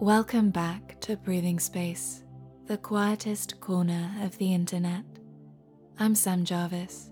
Welcome 0.00 0.50
back 0.50 1.00
to 1.00 1.16
Breathing 1.16 1.58
Space, 1.58 2.22
the 2.66 2.76
quietest 2.76 3.58
corner 3.62 4.14
of 4.20 4.36
the 4.36 4.52
internet. 4.52 5.04
I'm 5.98 6.14
Sam 6.14 6.44
Jarvis. 6.44 7.10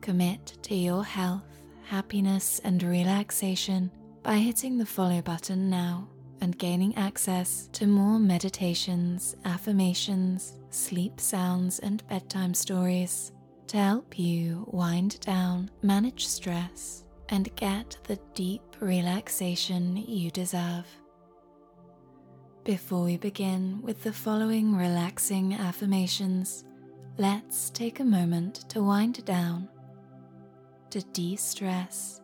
Commit 0.00 0.56
to 0.62 0.74
your 0.74 1.04
health, 1.04 1.44
happiness, 1.84 2.62
and 2.64 2.82
relaxation 2.82 3.90
by 4.22 4.38
hitting 4.38 4.78
the 4.78 4.86
follow 4.86 5.20
button 5.20 5.68
now 5.68 6.08
and 6.40 6.56
gaining 6.56 6.96
access 6.96 7.68
to 7.72 7.86
more 7.86 8.18
meditations, 8.18 9.36
affirmations, 9.44 10.56
sleep 10.70 11.20
sounds, 11.20 11.78
and 11.80 12.06
bedtime 12.08 12.54
stories 12.54 13.32
to 13.66 13.76
help 13.76 14.18
you 14.18 14.66
wind 14.72 15.20
down, 15.20 15.70
manage 15.82 16.26
stress, 16.26 17.04
and 17.28 17.54
get 17.54 17.98
the 18.04 18.18
deep 18.32 18.62
relaxation 18.80 19.94
you 19.94 20.30
deserve. 20.30 20.86
Before 22.68 23.04
we 23.04 23.16
begin 23.16 23.80
with 23.80 24.02
the 24.02 24.12
following 24.12 24.76
relaxing 24.76 25.54
affirmations, 25.54 26.66
let's 27.16 27.70
take 27.70 27.98
a 27.98 28.04
moment 28.04 28.68
to 28.68 28.82
wind 28.82 29.24
down, 29.24 29.70
to 30.90 31.00
de 31.00 31.34
stress, 31.36 32.20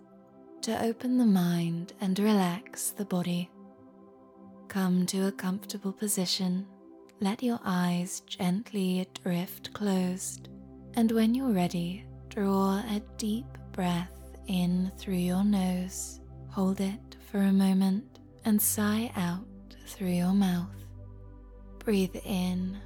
to 0.61 0.85
open 0.85 1.17
the 1.17 1.25
mind 1.25 1.95
and 2.03 2.19
relax 2.19 2.91
the 2.91 3.07
body. 3.07 3.51
Come 4.69 5.07
to 5.07 5.29
a 5.29 5.33
comfortable 5.33 5.95
position, 5.95 6.67
let 7.21 7.43
your 7.43 7.61
eyes 7.65 8.21
gently 8.27 9.07
drift 9.23 9.73
closed, 9.73 10.51
and 10.93 11.11
when 11.11 11.35
you're 11.35 11.55
ready, 11.55 12.05
draw 12.29 12.81
a 12.81 13.01
deep 13.17 13.47
breath 13.73 14.37
in 14.49 14.93
through 14.99 15.15
your 15.15 15.43
nose, 15.43 16.21
hold 16.51 16.83
it 16.83 17.17
for 17.31 17.39
a 17.39 17.51
moment, 17.51 18.19
and 18.45 18.61
sigh 18.61 19.11
out 19.17 19.47
through 19.87 20.09
your 20.09 20.33
mouth. 20.33 20.75
Breathe 21.79 22.17
in 22.25 22.79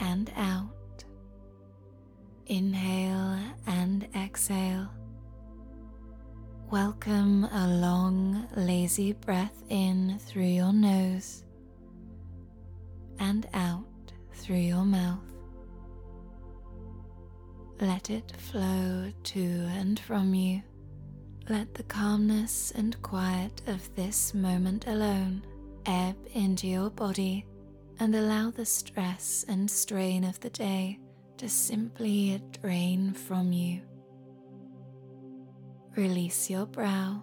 and 0.00 0.30
out. 0.36 1.04
Inhale 2.46 3.38
and 3.66 4.08
exhale. 4.16 4.90
Welcome 6.70 7.44
a 7.44 7.68
long, 7.68 8.48
lazy 8.56 9.12
breath 9.12 9.62
in 9.68 10.18
through 10.18 10.44
your 10.44 10.72
nose 10.72 11.44
and 13.18 13.46
out 13.54 13.84
through 14.34 14.56
your 14.56 14.84
mouth. 14.84 15.20
Let 17.80 18.10
it 18.10 18.32
flow 18.38 19.12
to 19.24 19.40
and 19.40 19.98
from 20.00 20.34
you. 20.34 20.62
Let 21.48 21.74
the 21.74 21.82
calmness 21.82 22.72
and 22.74 23.00
quiet 23.02 23.62
of 23.66 23.94
this 23.94 24.32
moment 24.32 24.86
alone 24.86 25.42
ebb 25.86 26.16
into 26.34 26.66
your 26.66 26.90
body 26.90 27.46
and 27.98 28.14
allow 28.14 28.50
the 28.50 28.64
stress 28.66 29.44
and 29.48 29.70
strain 29.70 30.24
of 30.24 30.40
the 30.40 30.50
day 30.50 30.98
to 31.36 31.48
simply 31.48 32.42
drain 32.60 33.12
from 33.12 33.52
you. 33.52 33.82
Release 35.96 36.48
your 36.48 36.66
brow, 36.66 37.22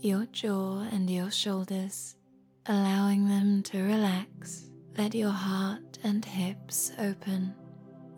your 0.00 0.26
jaw, 0.26 0.80
and 0.92 1.08
your 1.08 1.30
shoulders, 1.30 2.16
allowing 2.66 3.28
them 3.28 3.62
to 3.64 3.82
relax. 3.82 4.70
Let 4.98 5.14
your 5.14 5.30
heart 5.30 5.98
and 6.02 6.24
hips 6.24 6.92
open. 6.98 7.54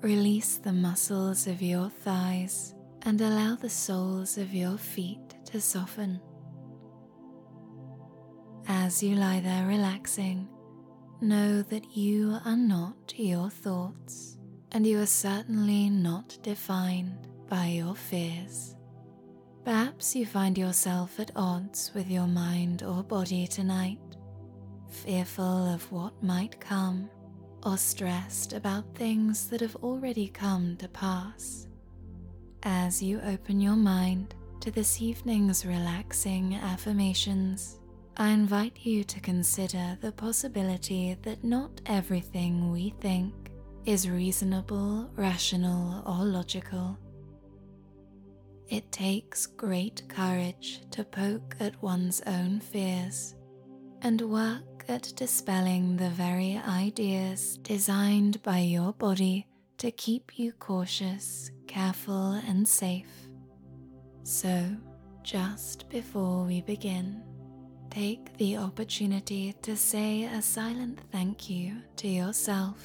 Release 0.00 0.58
the 0.58 0.72
muscles 0.72 1.46
of 1.46 1.60
your 1.60 1.90
thighs 1.90 2.74
and 3.02 3.20
allow 3.20 3.56
the 3.56 3.70
soles 3.70 4.38
of 4.38 4.54
your 4.54 4.78
feet 4.78 5.34
to 5.46 5.60
soften. 5.60 6.20
As 8.70 9.02
you 9.02 9.14
lie 9.16 9.40
there 9.40 9.66
relaxing, 9.66 10.46
know 11.22 11.62
that 11.62 11.96
you 11.96 12.36
are 12.44 12.54
not 12.54 13.14
your 13.16 13.48
thoughts 13.48 14.36
and 14.72 14.86
you 14.86 15.00
are 15.00 15.06
certainly 15.06 15.88
not 15.88 16.36
defined 16.42 17.28
by 17.48 17.68
your 17.68 17.94
fears. 17.94 18.76
Perhaps 19.64 20.14
you 20.14 20.26
find 20.26 20.58
yourself 20.58 21.18
at 21.18 21.30
odds 21.34 21.92
with 21.94 22.10
your 22.10 22.26
mind 22.26 22.82
or 22.82 23.02
body 23.02 23.46
tonight, 23.46 23.98
fearful 24.90 25.72
of 25.72 25.90
what 25.90 26.22
might 26.22 26.60
come 26.60 27.08
or 27.64 27.78
stressed 27.78 28.52
about 28.52 28.94
things 28.94 29.48
that 29.48 29.62
have 29.62 29.76
already 29.76 30.28
come 30.28 30.76
to 30.76 30.88
pass. 30.88 31.68
As 32.64 33.02
you 33.02 33.18
open 33.22 33.62
your 33.62 33.76
mind 33.76 34.34
to 34.60 34.70
this 34.70 35.00
evening's 35.00 35.64
relaxing 35.64 36.54
affirmations, 36.56 37.80
I 38.20 38.30
invite 38.30 38.78
you 38.82 39.04
to 39.04 39.20
consider 39.20 39.96
the 40.00 40.10
possibility 40.10 41.16
that 41.22 41.44
not 41.44 41.80
everything 41.86 42.72
we 42.72 42.92
think 43.00 43.32
is 43.84 44.10
reasonable, 44.10 45.08
rational, 45.14 46.02
or 46.04 46.24
logical. 46.24 46.98
It 48.66 48.90
takes 48.90 49.46
great 49.46 50.02
courage 50.08 50.82
to 50.90 51.04
poke 51.04 51.54
at 51.60 51.80
one's 51.80 52.20
own 52.26 52.58
fears 52.58 53.36
and 54.02 54.20
work 54.20 54.84
at 54.88 55.12
dispelling 55.14 55.96
the 55.96 56.10
very 56.10 56.60
ideas 56.66 57.58
designed 57.58 58.42
by 58.42 58.58
your 58.58 58.94
body 58.94 59.46
to 59.76 59.92
keep 59.92 60.40
you 60.40 60.50
cautious, 60.54 61.52
careful, 61.68 62.32
and 62.48 62.66
safe. 62.66 63.28
So, 64.24 64.64
just 65.22 65.88
before 65.88 66.42
we 66.42 66.62
begin, 66.62 67.22
Take 67.90 68.36
the 68.36 68.58
opportunity 68.58 69.54
to 69.62 69.76
say 69.76 70.24
a 70.24 70.42
silent 70.42 71.00
thank 71.10 71.48
you 71.48 71.76
to 71.96 72.08
yourself 72.08 72.84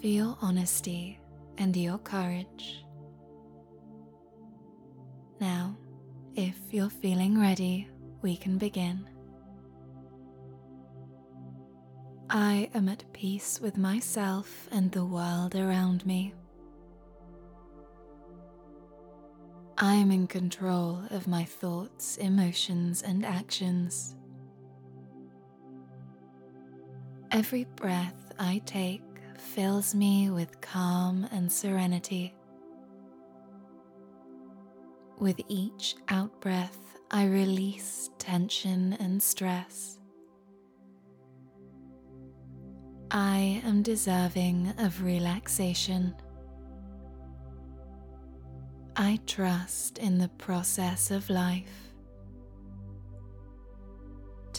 for 0.00 0.06
your 0.06 0.36
honesty 0.40 1.20
and 1.58 1.76
your 1.76 1.98
courage. 1.98 2.84
Now, 5.40 5.76
if 6.34 6.56
you're 6.70 6.90
feeling 6.90 7.38
ready, 7.40 7.88
we 8.22 8.36
can 8.36 8.58
begin. 8.58 9.08
I 12.28 12.70
am 12.74 12.88
at 12.88 13.04
peace 13.12 13.60
with 13.60 13.76
myself 13.76 14.68
and 14.70 14.90
the 14.92 15.04
world 15.04 15.54
around 15.54 16.06
me. 16.06 16.32
I 19.76 19.94
am 19.94 20.10
in 20.10 20.26
control 20.26 21.02
of 21.10 21.26
my 21.26 21.44
thoughts, 21.44 22.16
emotions, 22.18 23.02
and 23.02 23.24
actions. 23.24 24.14
Every 27.32 27.64
breath 27.76 28.32
I 28.40 28.60
take 28.66 29.02
fills 29.38 29.94
me 29.94 30.30
with 30.30 30.60
calm 30.60 31.28
and 31.30 31.50
serenity. 31.50 32.34
With 35.16 35.40
each 35.46 35.94
outbreath, 36.08 36.98
I 37.08 37.26
release 37.26 38.10
tension 38.18 38.94
and 38.94 39.22
stress. 39.22 40.00
I 43.12 43.62
am 43.64 43.82
deserving 43.82 44.74
of 44.78 45.00
relaxation. 45.02 46.16
I 48.96 49.20
trust 49.26 49.98
in 49.98 50.18
the 50.18 50.30
process 50.30 51.12
of 51.12 51.30
life. 51.30 51.89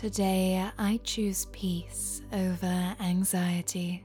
Today 0.01 0.67
I 0.79 0.99
choose 1.03 1.45
peace 1.51 2.23
over 2.33 2.95
anxiety. 2.99 4.03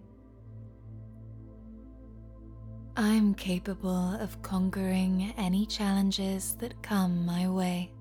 I'm 2.99 3.33
capable 3.33 4.13
of 4.21 4.43
conquering 4.43 5.33
any 5.39 5.65
challenges 5.65 6.55
that 6.57 6.83
come 6.83 7.25
my 7.25 7.49
way. 7.49 7.95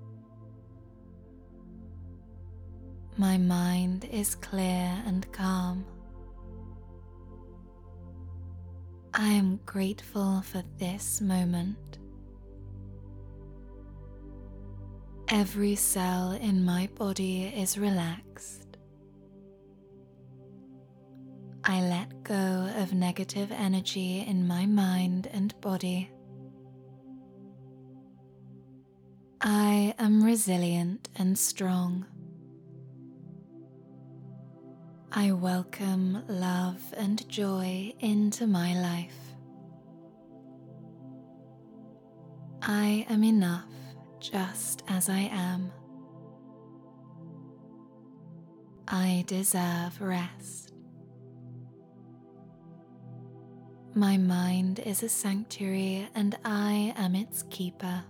My 3.16 3.38
mind 3.38 4.06
is 4.12 4.34
clear 4.34 5.02
and 5.06 5.32
calm. 5.32 5.86
I 9.14 9.28
am 9.28 9.58
grateful 9.64 10.42
for 10.42 10.62
this 10.76 11.22
moment. 11.22 11.78
Every 15.28 15.74
cell 15.74 16.30
in 16.30 16.64
my 16.64 16.88
body 16.94 17.46
is 17.46 17.76
relaxed. 17.76 18.76
I 21.64 21.80
let 21.80 22.22
go 22.22 22.70
of 22.76 22.94
negative 22.94 23.50
energy 23.50 24.20
in 24.20 24.46
my 24.46 24.66
mind 24.66 25.28
and 25.32 25.60
body. 25.60 26.12
I 29.40 29.96
am 29.98 30.22
resilient 30.22 31.08
and 31.16 31.36
strong. 31.36 32.06
I 35.10 35.32
welcome 35.32 36.22
love 36.28 36.94
and 36.96 37.28
joy 37.28 37.92
into 37.98 38.46
my 38.46 38.80
life. 38.80 39.18
I 42.62 43.04
am 43.08 43.24
enough 43.24 43.75
just 44.30 44.82
as 44.88 45.08
I 45.08 45.30
am. 45.32 45.72
I 48.88 49.24
deserve 49.26 50.00
rest. 50.00 50.72
My 53.94 54.16
mind 54.16 54.80
is 54.80 55.02
a 55.02 55.08
sanctuary 55.08 56.08
and 56.14 56.36
I 56.44 56.92
am 56.96 57.14
its 57.14 57.44
keeper. 57.50 58.04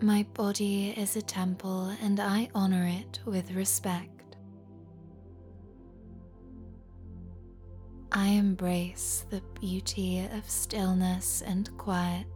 My 0.00 0.26
body 0.34 0.90
is 0.90 1.16
a 1.16 1.22
temple 1.22 1.92
and 2.02 2.20
I 2.20 2.48
honor 2.54 2.86
it 2.86 3.20
with 3.24 3.52
respect. 3.52 4.36
I 8.10 8.28
embrace 8.28 9.24
the 9.30 9.42
beauty 9.58 10.28
of 10.32 10.48
stillness 10.48 11.42
and 11.42 11.76
quiet. 11.78 12.26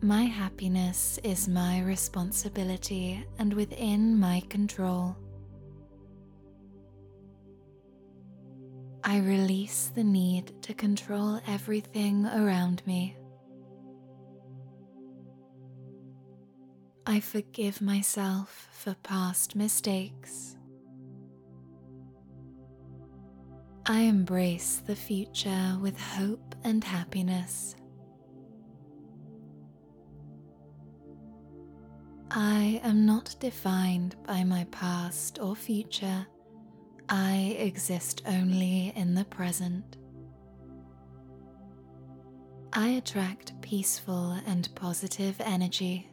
My 0.00 0.22
happiness 0.22 1.18
is 1.24 1.48
my 1.48 1.82
responsibility 1.82 3.24
and 3.40 3.52
within 3.52 4.16
my 4.18 4.42
control. 4.48 5.16
I 9.02 9.18
release 9.18 9.90
the 9.92 10.04
need 10.04 10.62
to 10.62 10.72
control 10.72 11.40
everything 11.48 12.26
around 12.26 12.86
me. 12.86 13.16
I 17.04 17.18
forgive 17.18 17.80
myself 17.80 18.68
for 18.70 18.94
past 19.02 19.56
mistakes. 19.56 20.56
I 23.84 24.02
embrace 24.02 24.80
the 24.86 24.94
future 24.94 25.76
with 25.80 25.98
hope 25.98 26.54
and 26.62 26.84
happiness. 26.84 27.74
I 32.40 32.80
am 32.84 33.04
not 33.04 33.34
defined 33.40 34.14
by 34.24 34.44
my 34.44 34.62
past 34.70 35.40
or 35.40 35.56
future. 35.56 36.24
I 37.08 37.56
exist 37.58 38.22
only 38.26 38.92
in 38.94 39.16
the 39.16 39.24
present. 39.24 39.96
I 42.72 42.90
attract 42.90 43.60
peaceful 43.60 44.38
and 44.46 44.72
positive 44.76 45.34
energy. 45.40 46.08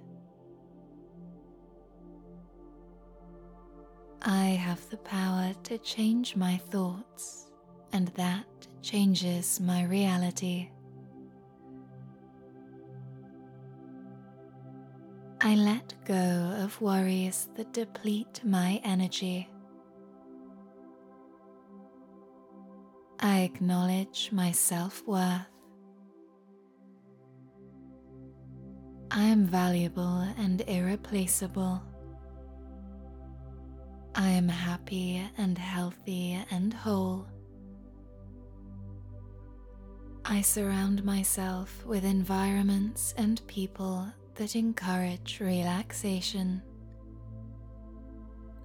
I 4.23 4.45
have 4.45 4.89
the 4.89 4.97
power 4.97 5.53
to 5.65 5.77
change 5.77 6.35
my 6.35 6.57
thoughts, 6.57 7.51
and 7.93 8.07
that 8.15 8.47
changes 8.81 9.59
my 9.59 9.83
reality. 9.83 10.71
I 15.41 15.55
let 15.55 15.93
go 16.05 16.55
of 16.63 16.79
worries 16.81 17.49
that 17.55 17.73
deplete 17.73 18.41
my 18.43 18.79
energy. 18.83 19.49
I 23.19 23.41
acknowledge 23.41 24.29
my 24.31 24.51
self 24.51 25.03
worth. 25.05 25.41
I 29.11 29.23
am 29.23 29.45
valuable 29.45 30.25
and 30.37 30.61
irreplaceable. 30.67 31.81
I 34.15 34.29
am 34.29 34.47
happy 34.47 35.21
and 35.37 35.57
healthy 35.57 36.39
and 36.49 36.73
whole. 36.73 37.27
I 40.23 40.41
surround 40.41 41.03
myself 41.03 41.85
with 41.85 42.05
environments 42.05 43.13
and 43.17 43.45
people 43.47 44.07
that 44.35 44.55
encourage 44.55 45.39
relaxation. 45.41 46.61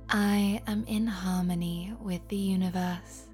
I 0.08 0.62
am 0.66 0.84
in 0.86 1.06
harmony 1.06 1.92
with 2.00 2.26
the 2.28 2.36
universe. 2.36 3.26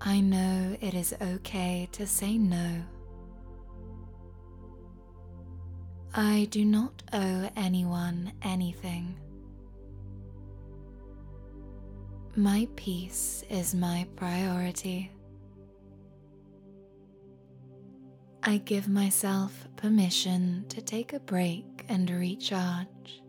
I 0.00 0.20
know 0.20 0.76
it 0.80 0.94
is 0.94 1.14
okay 1.22 1.88
to 1.92 2.06
say 2.06 2.36
no. 2.38 2.82
I 6.12 6.48
do 6.50 6.64
not 6.64 7.02
owe 7.12 7.48
anyone 7.56 8.32
anything. 8.42 9.14
My 12.34 12.66
peace 12.74 13.44
is 13.48 13.74
my 13.76 14.06
priority. 14.16 15.11
I 18.44 18.56
give 18.56 18.88
myself 18.88 19.68
permission 19.76 20.64
to 20.70 20.82
take 20.82 21.12
a 21.12 21.20
break 21.20 21.84
and 21.88 22.10
recharge. 22.10 23.22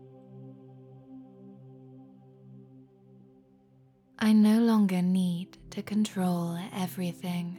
I 4.18 4.32
no 4.32 4.58
longer 4.58 5.02
need 5.02 5.56
to 5.70 5.82
control 5.82 6.58
everything. 6.74 7.58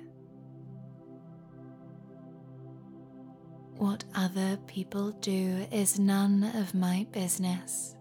What 3.77 4.03
other 4.15 4.57
people 4.67 5.11
do 5.11 5.65
is 5.71 5.97
none 5.97 6.51
of 6.55 6.73
my 6.73 7.07
business. 7.13 7.95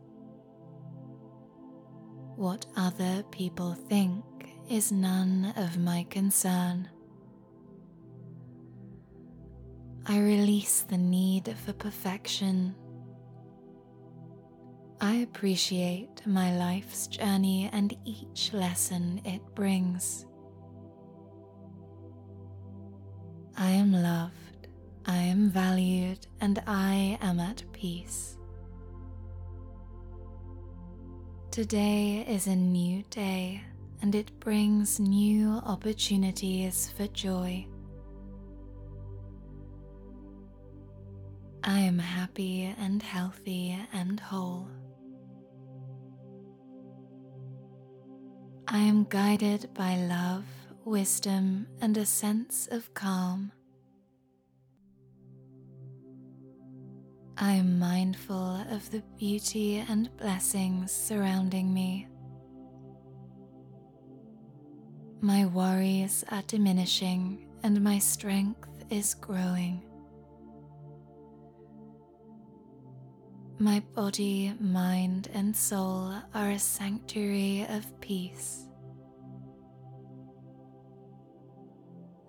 What 2.34 2.66
other 2.76 3.22
people 3.30 3.74
think 3.74 4.24
is 4.68 4.90
none 4.90 5.52
of 5.56 5.78
my 5.78 6.06
concern. 6.10 6.88
I 10.06 10.18
release 10.18 10.82
the 10.82 10.98
need 10.98 11.54
for 11.64 11.72
perfection. 11.72 12.74
I 15.00 15.14
appreciate 15.16 16.26
my 16.26 16.54
life's 16.58 17.06
journey 17.06 17.70
and 17.72 17.96
each 18.04 18.52
lesson 18.52 19.22
it 19.24 19.40
brings. 19.54 20.26
I 23.56 23.70
am 23.70 23.92
loved, 23.92 24.68
I 25.06 25.16
am 25.16 25.48
valued, 25.48 26.26
and 26.38 26.62
I 26.66 27.18
am 27.22 27.40
at 27.40 27.62
peace. 27.72 28.36
Today 31.50 32.26
is 32.28 32.46
a 32.46 32.56
new 32.56 33.04
day 33.08 33.62
and 34.02 34.14
it 34.14 34.38
brings 34.38 35.00
new 35.00 35.62
opportunities 35.64 36.92
for 36.94 37.06
joy. 37.06 37.66
I 41.66 41.78
am 41.78 41.99
happy 41.99 42.75
and 42.78 43.02
healthy 43.02 43.78
and 43.94 44.21
whole. 44.21 44.68
I 48.68 48.80
am 48.80 49.04
guided 49.04 49.73
by 49.73 49.97
love, 49.97 50.44
wisdom, 50.85 51.66
and 51.80 51.97
a 51.97 52.04
sense 52.04 52.68
of 52.71 52.92
calm. 52.92 53.50
I 57.38 57.52
am 57.52 57.78
mindful 57.78 58.66
of 58.71 58.90
the 58.90 59.02
beauty 59.18 59.83
and 59.88 60.14
blessings 60.18 60.92
surrounding 60.92 61.73
me. 61.73 62.09
My 65.23 65.47
worries 65.47 66.25
are 66.30 66.42
diminishing 66.42 67.49
and 67.62 67.83
my 67.83 67.99
strength 67.99 68.68
is 68.90 69.14
growing. 69.14 69.83
My 73.58 73.80
body, 73.94 74.52
mind, 74.58 75.28
and 75.32 75.56
soul 75.56 76.12
are 76.34 76.50
a 76.50 76.58
sanctuary 76.58 77.64
of 77.70 78.00
peace. 78.00 78.66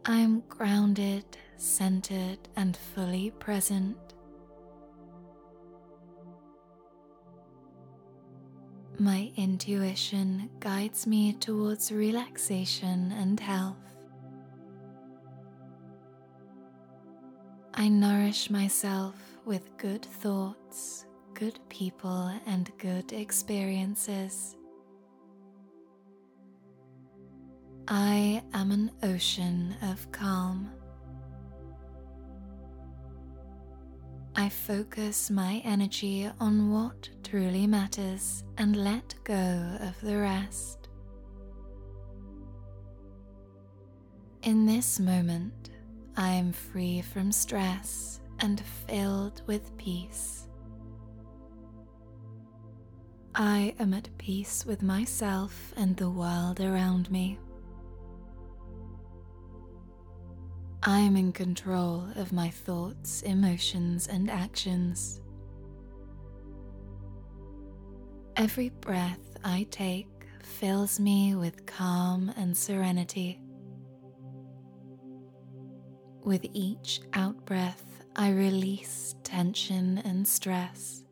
I 0.06 0.18
am 0.18 0.44
grounded, 0.48 1.26
centered, 1.58 2.38
and 2.56 2.78
fully 2.78 3.32
present. 3.32 3.98
My 9.00 9.32
intuition 9.36 10.52
guides 10.60 11.08
me 11.08 11.34
towards 11.34 11.92
relaxation 11.92 13.12
and 13.12 13.40
health. 13.40 13.76
I 17.74 17.90
nourish 17.90 18.50
myself 18.50 19.16
with 19.44 19.76
good 19.78 20.04
thoughts, 20.06 21.05
good 21.36 21.60
people 21.68 22.32
and 22.48 22.72
good 22.78 23.12
experiences. 23.12 24.56
I 27.90 28.42
am 28.54 28.72
an 28.72 28.90
ocean 29.04 29.76
of 29.82 30.10
calm. 30.14 30.72
I 34.34 34.48
focus 34.48 35.30
my 35.30 35.62
energy 35.66 36.30
on 36.40 36.72
what 36.72 37.10
truly 37.24 37.68
matters 37.68 38.46
and 38.58 38.78
let 38.78 39.14
go 39.26 39.78
of 39.82 40.00
the 40.02 40.18
rest. 40.18 40.88
In 44.44 44.66
this 44.66 45.02
moment, 45.02 45.72
I 46.16 46.30
am 46.30 46.54
free 46.54 47.02
from 47.02 47.32
stress 47.34 48.22
and 48.40 48.62
filled 48.88 49.42
with 49.48 49.76
peace. 49.78 50.48
I 53.38 53.76
am 53.80 53.94
at 53.94 54.08
peace 54.18 54.66
with 54.66 54.82
myself 54.82 55.74
and 55.76 55.98
the 55.98 56.10
world 56.10 56.62
around 56.62 57.12
me. 57.12 57.38
I 60.82 61.00
am 61.00 61.18
in 61.18 61.34
control 61.34 62.08
of 62.16 62.32
my 62.32 62.50
thoughts, 62.50 63.24
emotions, 63.24 64.08
and 64.08 64.32
actions. 64.32 65.20
Every 68.38 68.70
breath 68.70 69.36
I 69.44 69.68
take 69.70 70.08
fills 70.42 70.98
me 70.98 71.36
with 71.36 71.66
calm 71.66 72.32
and 72.38 72.56
serenity. 72.56 73.42
With 76.24 76.46
each 76.54 77.02
outbreath, 77.12 77.84
I 78.16 78.30
release 78.30 79.16
tension 79.24 79.98
and 80.06 80.26
stress. 80.26 81.05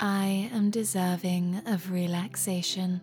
I 0.00 0.48
am 0.52 0.70
deserving 0.70 1.60
of 1.66 1.90
relaxation. 1.90 3.00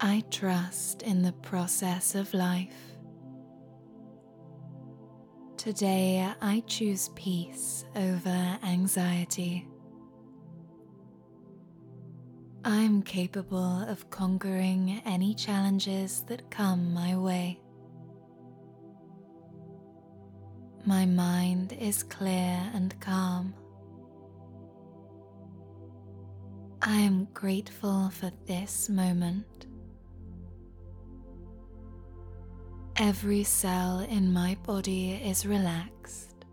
I 0.00 0.22
trust 0.30 1.02
in 1.02 1.22
the 1.22 1.32
process 1.32 2.14
of 2.14 2.32
life. 2.32 2.76
Today 5.56 6.32
I 6.40 6.62
choose 6.68 7.10
peace 7.16 7.84
over 7.96 8.58
anxiety. 8.62 9.66
I'm 12.64 13.02
capable 13.02 13.82
of 13.88 14.10
conquering 14.10 15.02
any 15.04 15.34
challenges 15.34 16.22
that 16.28 16.52
come 16.52 16.94
my 16.94 17.16
way. 17.16 17.60
My 20.86 21.04
mind 21.04 21.72
is 21.72 22.04
clear 22.04 22.70
and 22.74 22.94
calm. 23.00 23.54
I 26.86 26.98
am 26.98 27.28
grateful 27.32 28.10
for 28.10 28.30
this 28.44 28.90
moment. 28.90 29.46
Every 32.98 33.42
cell 33.42 34.00
in 34.00 34.30
my 34.30 34.58
body 34.66 35.12
is 35.12 35.46
relaxed. 35.46 36.44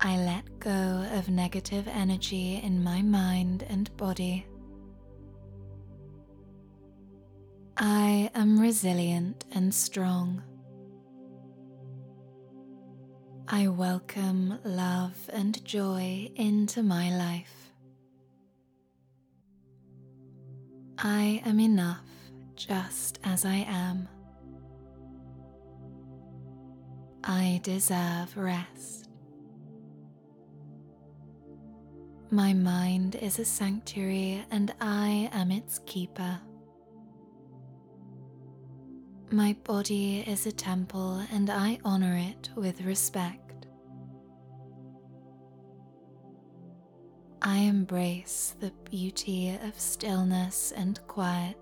I 0.00 0.16
let 0.16 0.60
go 0.60 1.06
of 1.12 1.28
negative 1.28 1.86
energy 1.88 2.58
in 2.64 2.82
my 2.82 3.02
mind 3.02 3.66
and 3.68 3.94
body. 3.98 4.46
I 7.76 8.30
am 8.34 8.58
resilient 8.58 9.44
and 9.52 9.74
strong. 9.74 10.42
I 13.54 13.68
welcome 13.68 14.58
love 14.64 15.28
and 15.30 15.62
joy 15.62 16.30
into 16.36 16.82
my 16.82 17.14
life. 17.14 17.74
I 20.96 21.42
am 21.44 21.60
enough 21.60 22.00
just 22.56 23.18
as 23.22 23.44
I 23.44 23.66
am. 23.68 24.08
I 27.24 27.60
deserve 27.62 28.34
rest. 28.38 29.10
My 32.30 32.54
mind 32.54 33.16
is 33.16 33.38
a 33.38 33.44
sanctuary 33.44 34.46
and 34.50 34.72
I 34.80 35.28
am 35.30 35.50
its 35.50 35.78
keeper. 35.84 36.40
My 39.32 39.56
body 39.64 40.20
is 40.26 40.44
a 40.44 40.52
temple 40.52 41.22
and 41.32 41.48
I 41.48 41.78
honor 41.86 42.18
it 42.18 42.50
with 42.54 42.82
respect. 42.82 43.41
I 47.44 47.56
embrace 47.56 48.54
the 48.60 48.70
beauty 48.88 49.58
of 49.64 49.78
stillness 49.78 50.72
and 50.76 51.04
quiet. 51.08 51.56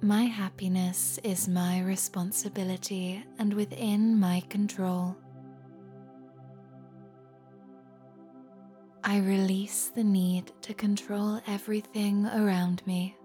My 0.00 0.22
happiness 0.22 1.18
is 1.24 1.48
my 1.48 1.82
responsibility 1.82 3.24
and 3.40 3.52
within 3.54 4.20
my 4.20 4.44
control. 4.48 5.16
I 9.02 9.18
release 9.18 9.90
the 9.92 10.04
need 10.04 10.52
to 10.62 10.74
control 10.74 11.40
everything 11.48 12.24
around 12.26 12.86
me. 12.86 13.16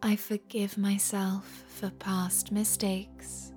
I 0.00 0.14
forgive 0.14 0.78
myself 0.78 1.64
for 1.66 1.90
past 1.90 2.52
mistakes. 2.52 3.53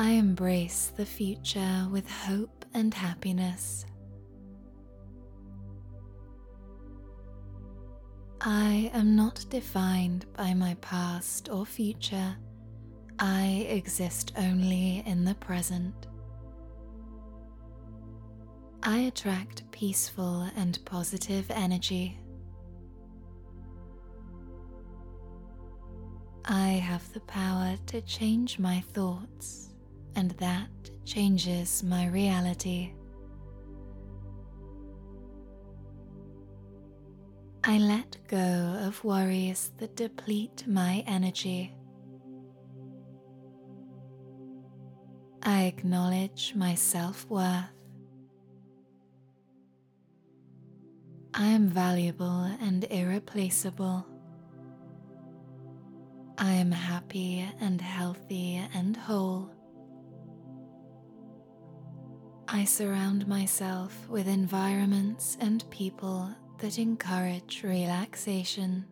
I 0.00 0.10
embrace 0.10 0.92
the 0.96 1.04
future 1.04 1.88
with 1.90 2.08
hope 2.08 2.64
and 2.72 2.94
happiness. 2.94 3.84
I 8.40 8.92
am 8.94 9.16
not 9.16 9.44
defined 9.50 10.26
by 10.36 10.54
my 10.54 10.74
past 10.80 11.48
or 11.48 11.66
future. 11.66 12.36
I 13.18 13.66
exist 13.68 14.32
only 14.38 15.02
in 15.04 15.24
the 15.24 15.34
present. 15.34 16.06
I 18.84 18.98
attract 18.98 19.68
peaceful 19.72 20.48
and 20.54 20.78
positive 20.84 21.50
energy. 21.50 22.16
I 26.44 26.68
have 26.68 27.12
the 27.12 27.20
power 27.20 27.76
to 27.86 28.00
change 28.02 28.60
my 28.60 28.80
thoughts 28.92 29.67
and 30.18 30.32
that 30.32 30.68
changes 31.04 31.84
my 31.84 32.08
reality. 32.08 32.92
I 37.62 37.78
let 37.78 38.16
go 38.26 38.80
of 38.82 39.04
worries 39.04 39.70
that 39.76 39.94
deplete 39.94 40.64
my 40.66 41.04
energy. 41.06 41.72
I 45.44 45.66
acknowledge 45.66 46.52
my 46.56 46.74
self 46.74 47.24
worth. 47.30 47.70
I 51.32 51.46
am 51.46 51.68
valuable 51.68 52.50
and 52.60 52.82
irreplaceable. 52.90 54.04
I 56.36 56.54
am 56.54 56.72
happy 56.72 57.48
and 57.60 57.80
healthy 57.80 58.60
and 58.74 58.96
whole. 58.96 59.52
I 62.50 62.64
surround 62.64 63.28
myself 63.28 64.08
with 64.08 64.26
environments 64.26 65.36
and 65.38 65.68
people 65.68 66.30
that 66.58 66.78
encourage 66.78 67.62
relaxation. 67.62 68.86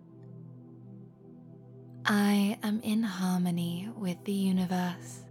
I 2.04 2.58
am 2.62 2.80
in 2.82 3.02
harmony 3.02 3.88
with 3.96 4.22
the 4.24 4.32
universe. 4.32 5.22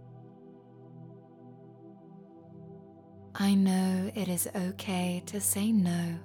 I 3.36 3.54
know 3.54 4.10
it 4.16 4.26
is 4.26 4.48
okay 4.56 5.22
to 5.26 5.40
say 5.40 5.70
no. 5.70 6.18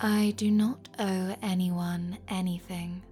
I 0.00 0.34
do 0.36 0.52
not 0.52 0.88
owe 1.00 1.36
anyone 1.42 2.18
anything. 2.28 3.02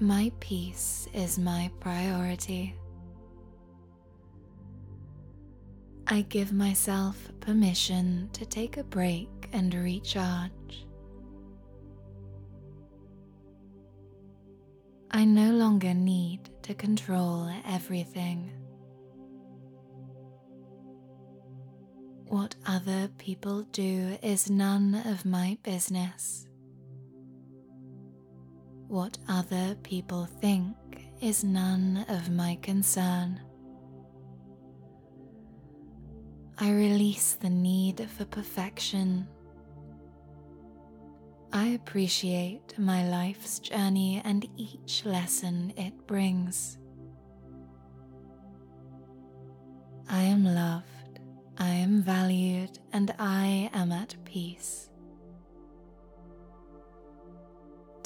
My 0.00 0.30
peace 0.40 1.08
is 1.14 1.38
my 1.38 1.70
priority. 1.80 2.74
I 6.06 6.20
give 6.20 6.52
myself 6.52 7.16
permission 7.40 8.28
to 8.34 8.44
take 8.44 8.76
a 8.76 8.84
break 8.84 9.48
and 9.54 9.74
recharge. 9.74 10.86
I 15.10 15.24
no 15.24 15.52
longer 15.52 15.94
need 15.94 16.50
to 16.64 16.74
control 16.74 17.50
everything. 17.66 18.50
What 22.28 22.54
other 22.66 23.08
people 23.16 23.62
do 23.72 24.18
is 24.22 24.50
none 24.50 24.94
of 25.06 25.24
my 25.24 25.56
business. 25.62 26.46
What 28.88 29.18
other 29.28 29.76
people 29.82 30.26
think 30.40 30.76
is 31.20 31.42
none 31.42 32.04
of 32.08 32.30
my 32.30 32.58
concern. 32.62 33.40
I 36.58 36.70
release 36.70 37.34
the 37.34 37.50
need 37.50 38.08
for 38.16 38.24
perfection. 38.24 39.26
I 41.52 41.68
appreciate 41.68 42.78
my 42.78 43.08
life's 43.08 43.58
journey 43.58 44.22
and 44.24 44.48
each 44.56 45.04
lesson 45.04 45.72
it 45.76 46.06
brings. 46.06 46.78
I 50.08 50.22
am 50.22 50.44
loved, 50.44 51.20
I 51.58 51.70
am 51.70 52.02
valued, 52.02 52.78
and 52.92 53.12
I 53.18 53.70
am 53.72 53.90
at 53.90 54.14
peace. 54.24 54.85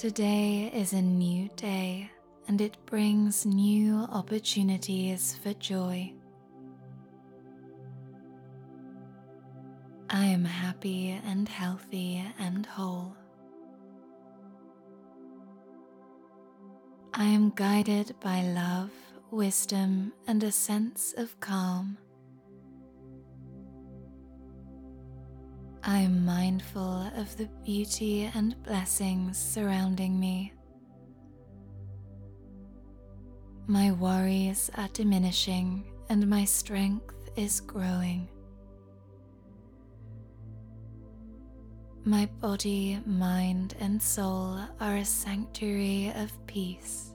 Today 0.00 0.70
is 0.72 0.94
a 0.94 1.02
new 1.02 1.50
day 1.56 2.10
and 2.48 2.58
it 2.62 2.74
brings 2.86 3.44
new 3.44 3.96
opportunities 4.10 5.36
for 5.42 5.52
joy. 5.52 6.10
I 10.08 10.24
am 10.24 10.46
happy 10.46 11.10
and 11.10 11.46
healthy 11.46 12.24
and 12.38 12.64
whole. 12.64 13.14
I 17.12 17.24
am 17.24 17.52
guided 17.54 18.14
by 18.20 18.40
love, 18.40 18.92
wisdom, 19.30 20.14
and 20.26 20.42
a 20.42 20.50
sense 20.50 21.12
of 21.18 21.38
calm. 21.40 21.98
I 25.82 25.98
am 25.98 26.26
mindful 26.26 27.10
of 27.16 27.34
the 27.38 27.48
beauty 27.64 28.30
and 28.34 28.54
blessings 28.62 29.38
surrounding 29.38 30.20
me. 30.20 30.52
My 33.66 33.92
worries 33.92 34.70
are 34.76 34.88
diminishing 34.92 35.84
and 36.10 36.28
my 36.28 36.44
strength 36.44 37.30
is 37.36 37.60
growing. 37.60 38.28
My 42.04 42.26
body, 42.40 42.98
mind, 43.06 43.74
and 43.78 44.02
soul 44.02 44.58
are 44.80 44.96
a 44.96 45.04
sanctuary 45.04 46.12
of 46.16 46.32
peace. 46.46 47.14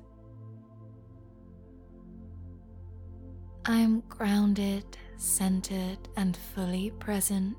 I 3.66 3.78
am 3.78 4.02
grounded, 4.08 4.86
centered, 5.18 5.98
and 6.16 6.38
fully 6.38 6.92
present. 7.00 7.58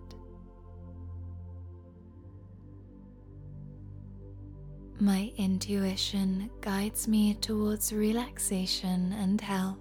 My 4.99 5.31
intuition 5.37 6.49
guides 6.63 7.07
me 7.07 7.35
towards 7.35 7.93
relaxation 7.93 9.13
and 9.13 9.39
health. 9.39 9.77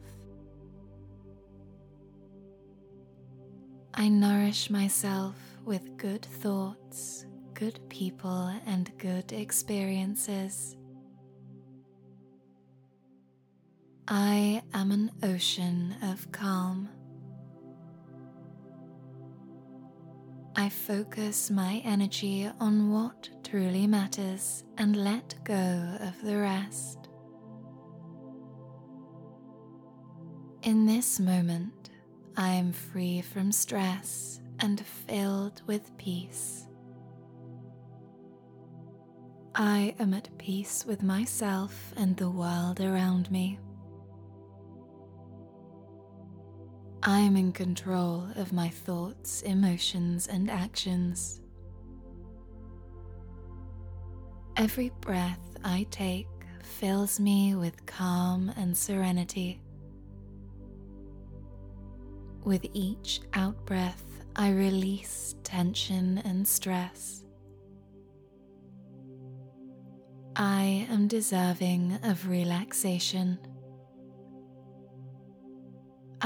I 3.93 4.09
nourish 4.09 4.69
myself 4.69 5.35
with 5.63 5.95
good 5.95 6.25
thoughts, 6.25 7.25
good 7.53 7.79
people, 7.87 8.51
and 8.65 8.91
good 8.97 9.31
experiences. 9.31 10.75
I 14.09 14.63
am 14.73 14.91
an 14.91 15.11
ocean 15.23 15.95
of 16.03 16.29
calm. 16.33 16.89
I 20.57 20.69
focus 20.69 21.51
my 21.51 21.81
energy 21.83 22.49
on 22.61 22.89
what 22.89 23.29
truly 23.43 23.87
matters 23.87 24.63
and 24.77 24.95
let 24.95 25.35
go 25.43 25.97
of 25.99 26.21
the 26.23 26.37
rest. 26.37 27.09
In 30.63 30.85
this 30.85 31.19
moment, 31.19 31.89
I 32.37 32.49
am 32.49 32.71
free 32.71 33.21
from 33.21 33.51
stress 33.51 34.39
and 34.59 34.79
filled 34.79 35.61
with 35.67 35.95
peace. 35.97 36.67
I 39.55 39.93
am 39.99 40.13
at 40.13 40.37
peace 40.37 40.85
with 40.85 41.03
myself 41.03 41.93
and 41.97 42.15
the 42.15 42.29
world 42.29 42.79
around 42.79 43.29
me. 43.29 43.59
I 47.07 47.19
am 47.19 47.37
in 47.37 47.51
control 47.51 48.25
of 48.35 48.51
my 48.51 48.67
thoughts, 48.67 49.43
emotions, 49.43 50.25
and 50.25 50.49
actions. 50.49 51.39
Every 54.57 54.91
breath 55.01 55.55
I 55.63 55.85
take 55.91 56.25
fills 56.63 57.19
me 57.19 57.53
with 57.53 57.85
calm 57.85 58.51
and 58.57 58.75
serenity. 58.75 59.61
With 62.43 62.65
each 62.73 63.21
outbreath, 63.33 64.23
I 64.35 64.49
release 64.49 65.35
tension 65.43 66.23
and 66.25 66.47
stress. 66.47 67.23
I 70.35 70.87
am 70.89 71.07
deserving 71.07 71.99
of 72.01 72.27
relaxation. 72.27 73.37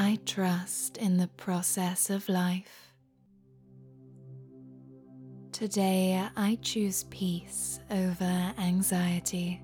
I 0.01 0.17
trust 0.25 0.95
in 0.95 1.17
the 1.17 1.27
process 1.27 2.09
of 2.09 2.29
life. 2.29 2.93
Today 5.51 6.25
I 6.37 6.57
choose 6.61 7.03
peace 7.09 7.81
over 7.91 8.53
anxiety. 8.57 9.61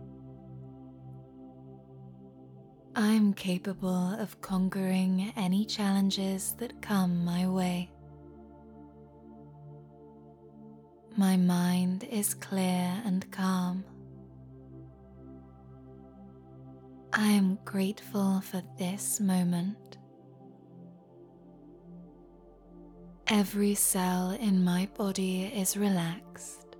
I'm 2.98 3.34
capable 3.34 4.14
of 4.20 4.42
conquering 4.42 5.32
any 5.38 5.64
challenges 5.64 6.54
that 6.58 6.82
come 6.82 7.24
my 7.24 7.48
way. 7.48 7.94
My 11.16 11.38
mind 11.38 12.04
is 12.12 12.34
clear 12.34 13.02
and 13.06 13.32
calm. 13.32 13.86
I 17.14 17.28
am 17.28 17.58
grateful 17.64 18.42
for 18.42 18.62
this 18.78 19.22
moment. 19.22 19.98
Every 23.28 23.74
cell 23.74 24.38
in 24.40 24.64
my 24.64 24.88
body 24.96 25.46
is 25.46 25.76
relaxed. 25.76 26.78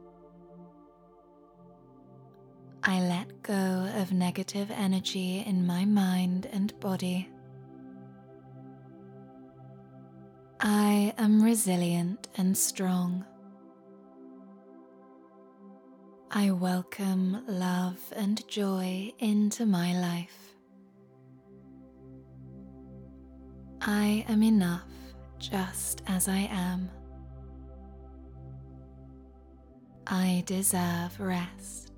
I 2.84 3.00
let 3.00 3.42
go 3.42 3.90
of 3.96 4.12
negative 4.14 4.70
energy 4.70 5.40
in 5.40 5.66
my 5.66 5.86
mind 5.86 6.48
and 6.54 6.80
body. 6.80 7.28
I 10.60 11.16
am 11.18 11.42
resilient 11.42 12.28
and 12.38 12.56
strong. 12.56 13.26
I 16.30 16.52
welcome 16.52 17.44
love 17.48 18.14
and 18.16 18.48
joy 18.48 19.12
into 19.18 19.66
my 19.66 20.00
life. 20.00 20.54
I 23.82 24.24
am 24.28 24.44
enough 24.44 24.95
just 25.40 26.02
as 26.08 26.28
I 26.28 26.50
am. 26.52 26.90
I 30.08 30.44
deserve 30.46 31.20
rest. 31.20 31.92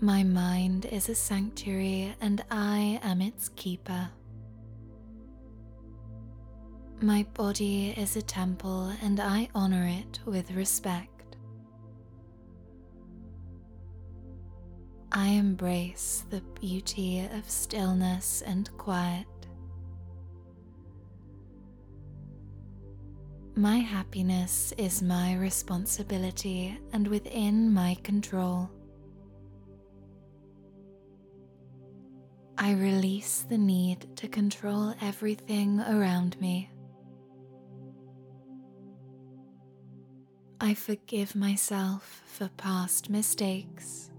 My 0.00 0.24
mind 0.24 0.86
is 0.86 1.08
a 1.08 1.14
sanctuary 1.14 2.14
and 2.20 2.44
I 2.50 3.00
am 3.02 3.22
its 3.22 3.50
keeper. 3.50 4.10
My 7.00 7.24
body 7.34 7.94
is 7.96 8.16
a 8.16 8.22
temple 8.22 8.92
and 9.02 9.18
I 9.20 9.48
honor 9.54 9.86
it 9.86 10.20
with 10.24 10.50
respect. 10.52 11.36
I 15.10 15.28
embrace 15.28 16.24
the 16.30 16.40
beauty 16.60 17.20
of 17.20 17.48
stillness 17.48 18.42
and 18.42 18.70
quiet. 18.78 19.26
My 23.54 23.76
happiness 23.76 24.72
is 24.78 25.02
my 25.02 25.36
responsibility 25.36 26.78
and 26.94 27.06
within 27.06 27.70
my 27.70 27.98
control. 28.02 28.70
I 32.56 32.72
release 32.72 33.44
the 33.46 33.58
need 33.58 34.16
to 34.16 34.26
control 34.26 34.94
everything 35.02 35.80
around 35.80 36.40
me. 36.40 36.70
I 40.58 40.72
forgive 40.72 41.34
myself 41.34 42.22
for 42.24 42.48
past 42.56 43.10
mistakes. 43.10 44.10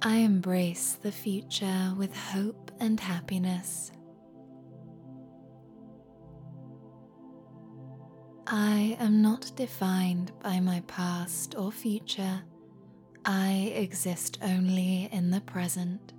I 0.00 0.18
embrace 0.18 0.92
the 0.92 1.10
future 1.10 1.92
with 1.96 2.14
hope 2.14 2.70
and 2.78 3.00
happiness. 3.00 3.90
I 8.46 8.96
am 9.00 9.22
not 9.22 9.52
defined 9.56 10.32
by 10.42 10.60
my 10.60 10.82
past 10.86 11.54
or 11.56 11.72
future. 11.72 12.42
I 13.24 13.72
exist 13.74 14.38
only 14.42 15.08
in 15.12 15.30
the 15.30 15.40
present. 15.40 16.12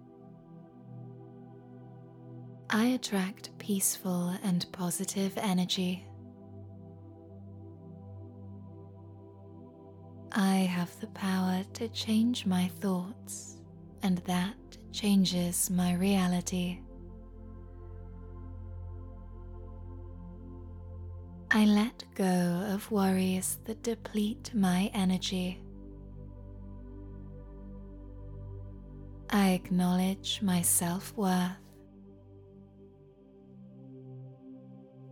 I 2.72 2.86
attract 2.88 3.56
peaceful 3.60 4.36
and 4.44 4.66
positive 4.72 5.38
energy. 5.38 6.08
I 10.32 10.56
have 10.56 11.00
the 11.00 11.08
power 11.08 11.64
to 11.74 11.88
change 11.90 12.48
my 12.48 12.68
thoughts, 12.82 13.62
and 14.02 14.18
that 14.20 14.58
changes 14.92 15.70
my 15.70 15.94
reality. 15.94 16.80
I 21.56 21.64
let 21.64 22.04
go 22.16 22.68
of 22.74 22.92
worries 22.92 23.60
that 23.64 23.82
deplete 23.82 24.52
my 24.54 24.92
energy. 24.94 25.64
I 29.30 29.52
acknowledge 29.52 30.42
my 30.42 30.62
self 30.62 31.16
worth. 31.16 31.56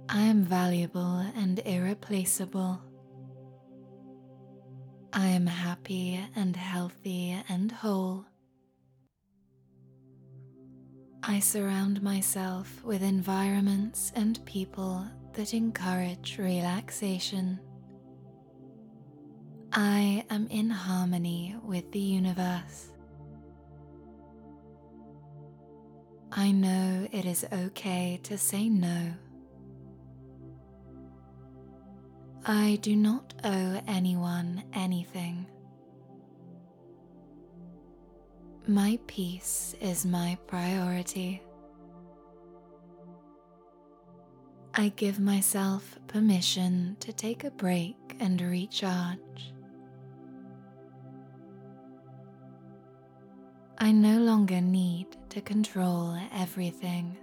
I 0.09 0.19
am 0.19 0.43
valuable 0.43 1.25
and 1.37 1.59
irreplaceable. 1.59 2.81
I 5.13 5.27
am 5.27 5.47
happy 5.47 6.19
and 6.35 6.57
healthy 6.57 7.41
and 7.47 7.71
whole. 7.71 8.25
I 11.23 11.39
surround 11.39 12.01
myself 12.01 12.83
with 12.83 13.01
environments 13.01 14.11
and 14.13 14.45
people 14.45 15.07
that 15.33 15.53
encourage 15.53 16.37
relaxation. 16.37 17.59
I 19.71 20.23
am 20.29 20.47
in 20.51 20.69
harmony 20.69 21.55
with 21.63 21.91
the 21.91 21.99
universe. 21.99 22.91
I 26.31 26.51
know 26.51 27.07
it 27.11 27.25
is 27.25 27.45
okay 27.51 28.19
to 28.23 28.37
say 28.37 28.69
no. 28.69 29.13
I 32.45 32.77
do 32.81 32.95
not 32.95 33.33
owe 33.43 33.81
anyone 33.87 34.63
anything. 34.73 35.45
My 38.67 38.99
peace 39.07 39.75
is 39.81 40.05
my 40.05 40.37
priority. 40.47 41.41
I 44.75 44.89
give 44.95 45.19
myself 45.19 45.99
permission 46.07 46.97
to 46.99 47.13
take 47.13 47.43
a 47.43 47.51
break 47.51 47.95
and 48.19 48.41
recharge. 48.41 49.53
I 53.77 53.91
no 53.91 54.17
longer 54.17 54.61
need 54.61 55.05
to 55.29 55.41
control 55.41 56.17
everything. 56.33 57.15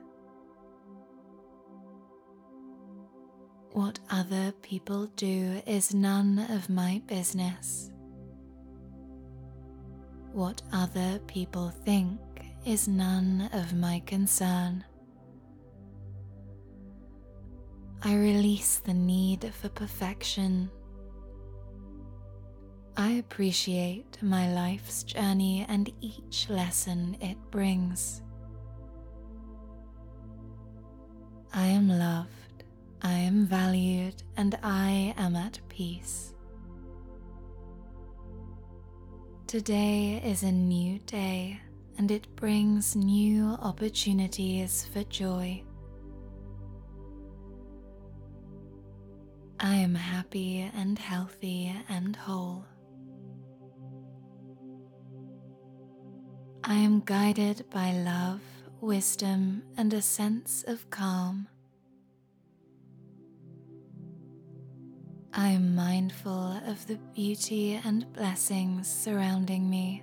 What 3.72 3.98
other 4.10 4.52
people 4.62 5.06
do 5.16 5.60
is 5.66 5.92
none 5.92 6.46
of 6.50 6.68
my 6.68 7.02
business. 7.08 7.90
What 10.32 10.62
other 10.72 11.18
people 11.26 11.70
think 11.84 12.20
is 12.64 12.86
none 12.86 13.50
of 13.52 13.74
my 13.74 14.02
concern. 14.06 14.84
I 18.02 18.14
release 18.14 18.78
the 18.78 18.94
need 18.94 19.52
for 19.60 19.68
perfection. 19.68 20.70
I 22.96 23.10
appreciate 23.12 24.22
my 24.22 24.50
life's 24.54 25.02
journey 25.02 25.66
and 25.68 25.92
each 26.00 26.48
lesson 26.48 27.18
it 27.20 27.36
brings. 27.50 28.22
I 31.52 31.66
am 31.66 31.88
loved, 31.88 32.64
I 33.02 33.12
am 33.12 33.44
valued, 33.44 34.22
and 34.34 34.58
I 34.62 35.14
am 35.18 35.36
at 35.36 35.58
peace. 35.68 36.32
Today 39.46 40.22
is 40.24 40.42
a 40.42 40.52
new 40.52 41.00
day 41.00 41.60
and 41.98 42.10
it 42.10 42.34
brings 42.34 42.96
new 42.96 43.58
opportunities 43.60 44.88
for 44.90 45.02
joy. 45.04 45.62
I 49.62 49.74
am 49.74 49.94
happy 49.94 50.70
and 50.74 50.98
healthy 50.98 51.74
and 51.86 52.16
whole. 52.16 52.64
I 56.64 56.76
am 56.76 57.00
guided 57.00 57.66
by 57.68 57.92
love, 57.92 58.40
wisdom, 58.80 59.62
and 59.76 59.92
a 59.92 60.00
sense 60.00 60.64
of 60.66 60.88
calm. 60.88 61.46
I 65.34 65.48
am 65.48 65.74
mindful 65.74 66.62
of 66.66 66.86
the 66.86 66.96
beauty 67.14 67.78
and 67.84 68.10
blessings 68.14 68.88
surrounding 68.88 69.68
me. 69.68 70.02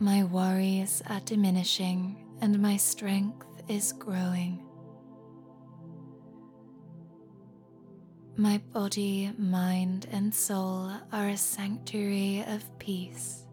My 0.00 0.24
worries 0.24 1.04
are 1.08 1.20
diminishing 1.20 2.16
and 2.40 2.58
my 2.58 2.76
strength 2.78 3.46
is 3.68 3.92
growing. 3.92 4.71
My 8.36 8.58
body, 8.72 9.30
mind, 9.36 10.06
and 10.10 10.34
soul 10.34 10.90
are 11.12 11.28
a 11.28 11.36
sanctuary 11.36 12.42
of 12.48 12.64
peace. 12.78 13.44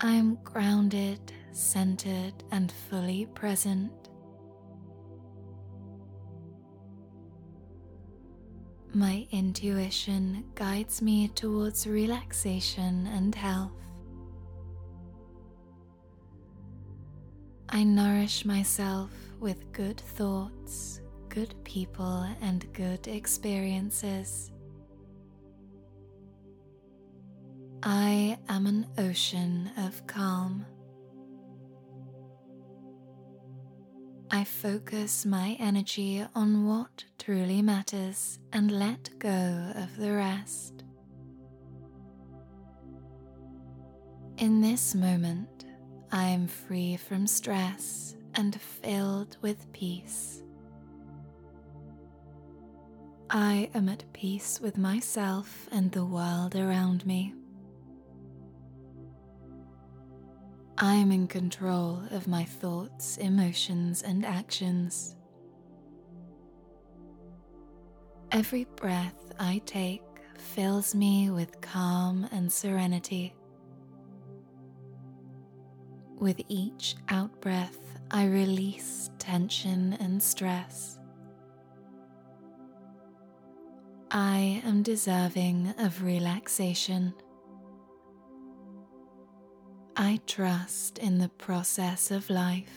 I 0.00 0.12
am 0.12 0.38
grounded, 0.42 1.20
centered, 1.52 2.32
and 2.50 2.72
fully 2.88 3.26
present. 3.34 3.92
My 8.94 9.26
intuition 9.30 10.44
guides 10.54 11.02
me 11.02 11.28
towards 11.28 11.86
relaxation 11.86 13.06
and 13.08 13.34
health. 13.34 13.72
I 17.68 17.84
nourish 17.84 18.46
myself 18.46 19.10
with 19.38 19.70
good 19.72 20.00
thoughts, 20.00 21.02
good 21.30 21.54
people 21.64 22.26
and 22.42 22.70
good 22.72 23.06
experiences. 23.06 24.50
I 27.82 28.36
am 28.48 28.66
an 28.66 28.86
ocean 28.98 29.70
of 29.78 30.06
calm. 30.08 30.66
I 34.32 34.44
focus 34.44 35.24
my 35.24 35.56
energy 35.60 36.24
on 36.34 36.66
what 36.66 37.04
truly 37.18 37.62
matters 37.62 38.38
and 38.52 38.70
let 38.72 39.10
go 39.18 39.72
of 39.76 39.96
the 39.96 40.12
rest. 40.12 40.84
In 44.38 44.60
this 44.60 44.94
moment, 44.94 45.64
I 46.10 46.24
am 46.24 46.48
free 46.48 46.96
from 46.96 47.26
stress 47.26 48.16
and 48.34 48.60
filled 48.60 49.36
with 49.42 49.72
peace. 49.72 50.42
I 53.32 53.70
am 53.74 53.88
at 53.88 54.02
peace 54.12 54.58
with 54.60 54.76
myself 54.76 55.68
and 55.70 55.92
the 55.92 56.04
world 56.04 56.56
around 56.56 57.06
me. 57.06 57.32
I 60.76 60.94
am 60.94 61.12
in 61.12 61.28
control 61.28 62.02
of 62.10 62.26
my 62.26 62.42
thoughts, 62.42 63.18
emotions, 63.18 64.02
and 64.02 64.26
actions. 64.26 65.14
Every 68.32 68.64
breath 68.74 69.30
I 69.38 69.62
take 69.64 70.02
fills 70.36 70.92
me 70.92 71.30
with 71.30 71.60
calm 71.60 72.26
and 72.32 72.52
serenity. 72.52 73.36
With 76.18 76.40
each 76.48 76.96
outbreath, 77.08 77.78
I 78.10 78.24
release 78.26 79.10
tension 79.20 79.96
and 80.00 80.20
stress. 80.20 80.99
I 84.12 84.60
am 84.64 84.82
deserving 84.82 85.72
of 85.78 86.02
relaxation. 86.02 87.14
I 89.96 90.20
trust 90.26 90.98
in 90.98 91.18
the 91.18 91.28
process 91.28 92.10
of 92.10 92.28
life. 92.28 92.72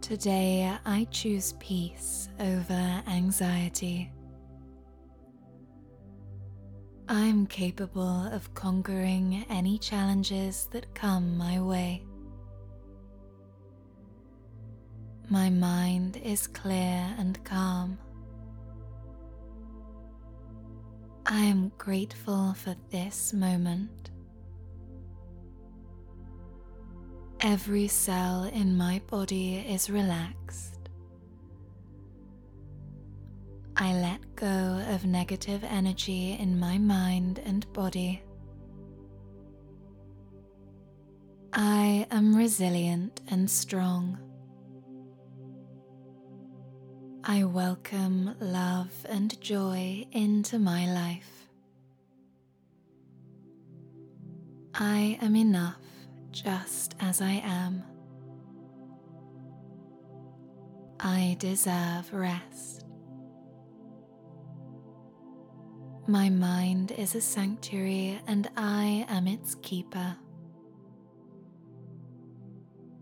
Today 0.00 0.76
I 0.84 1.06
choose 1.12 1.54
peace 1.60 2.28
over 2.40 3.02
anxiety. 3.06 4.10
I 7.08 7.20
am 7.20 7.46
capable 7.46 8.26
of 8.32 8.52
conquering 8.54 9.46
any 9.48 9.78
challenges 9.78 10.68
that 10.72 10.96
come 10.96 11.38
my 11.38 11.60
way. 11.60 12.04
My 15.30 15.48
mind 15.48 16.16
is 16.24 16.48
clear 16.48 17.14
and 17.18 17.42
calm. 17.44 17.98
I 21.30 21.40
am 21.40 21.72
grateful 21.76 22.54
for 22.54 22.74
this 22.90 23.34
moment. 23.34 24.08
Every 27.42 27.86
cell 27.86 28.44
in 28.44 28.78
my 28.78 29.02
body 29.08 29.56
is 29.56 29.90
relaxed. 29.90 30.88
I 33.76 33.92
let 33.92 34.36
go 34.36 34.82
of 34.88 35.04
negative 35.04 35.62
energy 35.64 36.32
in 36.40 36.58
my 36.58 36.78
mind 36.78 37.42
and 37.44 37.70
body. 37.74 38.22
I 41.52 42.06
am 42.10 42.34
resilient 42.34 43.20
and 43.30 43.50
strong. 43.50 44.27
I 47.30 47.44
welcome 47.44 48.34
love 48.40 49.04
and 49.06 49.38
joy 49.38 50.06
into 50.12 50.58
my 50.58 50.90
life. 50.90 51.50
I 54.72 55.18
am 55.20 55.36
enough 55.36 55.76
just 56.30 56.94
as 56.98 57.20
I 57.20 57.42
am. 57.44 57.82
I 61.00 61.36
deserve 61.38 62.10
rest. 62.14 62.86
My 66.06 66.30
mind 66.30 66.92
is 66.92 67.14
a 67.14 67.20
sanctuary 67.20 68.18
and 68.26 68.48
I 68.56 69.04
am 69.06 69.26
its 69.28 69.54
keeper. 69.56 70.16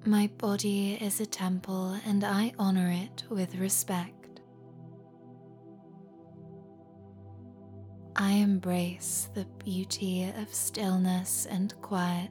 My 0.05 0.29
body 0.39 0.95
is 1.01 1.21
a 1.21 1.27
temple 1.27 1.97
and 2.05 2.23
I 2.23 2.53
honor 2.61 2.91
it 2.91 3.25
with 3.29 3.57
respect. 3.57 4.16
I 8.19 8.33
embrace 8.33 9.29
the 9.35 9.45
beauty 9.63 10.33
of 10.39 10.55
stillness 10.55 11.47
and 11.51 11.75
quiet. 11.83 12.31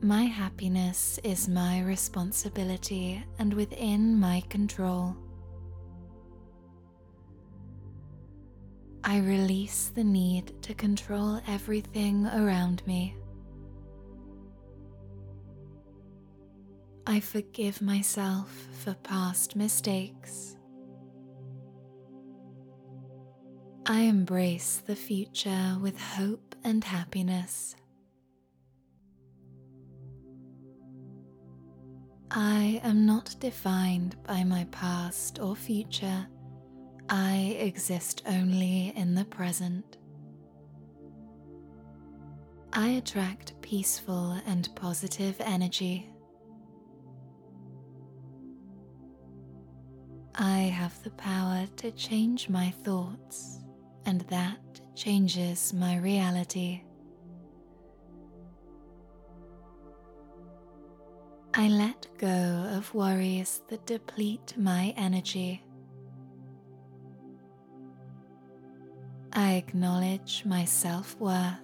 My 0.00 0.22
happiness 0.22 1.18
is 1.24 1.48
my 1.48 1.82
responsibility 1.82 3.24
and 3.40 3.52
within 3.52 4.20
my 4.20 4.44
control. 4.48 5.16
I 9.02 9.18
release 9.18 9.90
the 9.92 10.04
need 10.04 10.62
to 10.62 10.74
control 10.74 11.40
everything 11.48 12.24
around 12.26 12.86
me. 12.86 13.16
I 17.04 17.18
forgive 17.18 17.82
myself 17.82 18.68
for 18.84 18.94
past 19.02 19.56
mistakes. 19.56 20.57
I 23.90 24.00
embrace 24.00 24.82
the 24.84 24.94
future 24.94 25.78
with 25.80 25.98
hope 25.98 26.54
and 26.62 26.84
happiness. 26.84 27.74
I 32.30 32.82
am 32.84 33.06
not 33.06 33.34
defined 33.40 34.22
by 34.24 34.44
my 34.44 34.66
past 34.72 35.38
or 35.38 35.56
future. 35.56 36.26
I 37.08 37.56
exist 37.58 38.22
only 38.26 38.92
in 38.94 39.14
the 39.14 39.24
present. 39.24 39.96
I 42.74 42.88
attract 42.88 43.58
peaceful 43.62 44.38
and 44.44 44.68
positive 44.76 45.36
energy. 45.40 46.10
I 50.34 50.58
have 50.58 51.02
the 51.02 51.10
power 51.10 51.66
to 51.78 51.90
change 51.92 52.50
my 52.50 52.70
thoughts, 52.84 53.57
and 54.08 54.22
that 54.22 54.80
changes 54.94 55.74
my 55.74 55.98
reality. 55.98 56.80
I 61.52 61.68
let 61.68 62.06
go 62.16 62.70
of 62.74 62.94
worries 62.94 63.60
that 63.68 63.84
deplete 63.84 64.54
my 64.56 64.94
energy. 64.96 65.62
I 69.34 69.56
acknowledge 69.56 70.42
my 70.46 70.64
self 70.64 71.14
worth. 71.20 71.60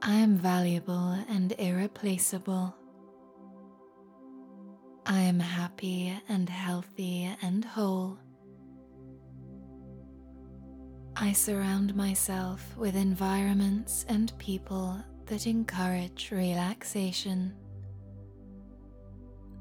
I 0.00 0.14
am 0.14 0.36
valuable 0.36 1.18
and 1.28 1.52
irreplaceable. 1.58 2.72
I 5.04 5.22
am 5.22 5.40
happy 5.40 6.16
and 6.28 6.48
healthy 6.48 7.28
and 7.42 7.64
whole. 7.64 8.18
I 11.18 11.32
surround 11.32 11.94
myself 11.94 12.76
with 12.76 12.94
environments 12.94 14.04
and 14.06 14.36
people 14.38 15.02
that 15.24 15.46
encourage 15.46 16.30
relaxation. 16.30 17.54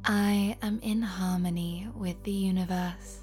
I 0.03 0.57
am 0.61 0.79
in 0.83 1.01
harmony 1.01 1.87
with 1.95 2.21
the 2.23 2.31
universe. 2.31 3.21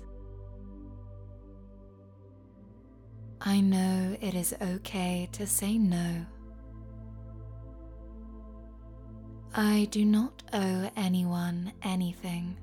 I 3.42 3.60
know 3.60 4.16
it 4.18 4.34
is 4.34 4.54
okay 4.62 5.28
to 5.32 5.46
say 5.46 5.76
no. 5.76 6.24
I 9.54 9.88
do 9.90 10.06
not 10.06 10.42
owe 10.54 10.90
anyone 10.96 11.74
anything. 11.82 12.56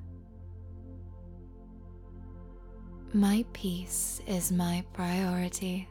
My 3.13 3.43
peace 3.53 4.21
is 4.27 4.51
my 4.51 4.83
priority. 4.93 5.89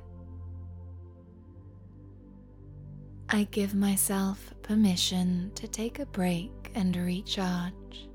I 3.28 3.48
give 3.50 3.74
myself 3.74 4.54
permission 4.62 5.50
to 5.56 5.66
take 5.66 5.98
a 5.98 6.06
break 6.06 6.70
and 6.76 6.96
recharge. 6.96 8.08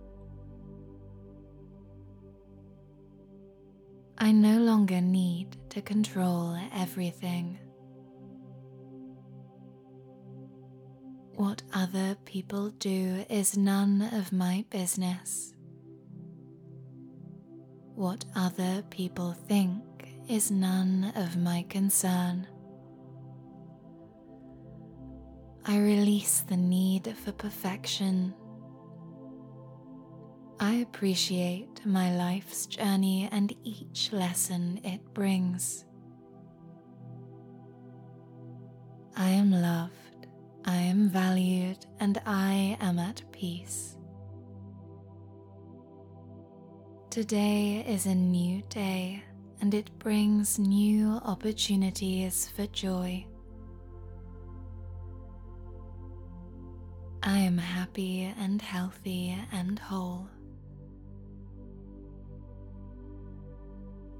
I 4.18 4.32
no 4.32 4.60
longer 4.60 5.02
need 5.02 5.58
to 5.72 5.82
control 5.82 6.58
everything. 6.74 7.60
What 11.36 11.62
other 11.74 12.16
people 12.24 12.70
do 12.80 13.26
is 13.30 13.58
none 13.58 14.10
of 14.14 14.32
my 14.32 14.64
business. 14.70 15.53
What 17.96 18.26
other 18.36 18.84
people 18.90 19.34
think 19.48 19.84
is 20.28 20.50
none 20.50 21.14
of 21.16 21.38
my 21.38 21.66
concern. 21.70 22.48
I 25.66 25.78
release 25.78 26.42
the 26.42 26.58
need 26.58 27.16
for 27.24 27.32
perfection. 27.32 28.34
I 30.60 30.76
appreciate 30.76 31.86
my 31.86 32.16
life's 32.16 32.66
journey 32.66 33.30
and 33.32 33.56
each 33.64 34.12
lesson 34.12 34.80
it 34.84 35.14
brings. 35.14 35.86
I 39.16 39.30
am 39.30 39.52
loved, 39.52 40.28
I 40.66 40.78
am 40.78 41.10
valued, 41.10 41.86
and 42.00 42.20
I 42.26 42.78
am 42.82 42.98
at 42.98 43.22
peace. 43.32 43.98
Today 47.14 47.86
is 47.88 48.08
a 48.08 48.16
new 48.16 48.64
day 48.70 49.24
and 49.62 49.72
it 49.76 49.88
brings 50.00 50.58
new 50.58 51.22
opportunities 51.24 52.50
for 52.56 52.66
joy. 52.66 53.24
I 57.22 57.38
am 57.38 57.60
happy 57.60 58.34
and 58.40 58.60
healthy 58.60 59.38
and 59.52 59.78
whole. 59.78 60.28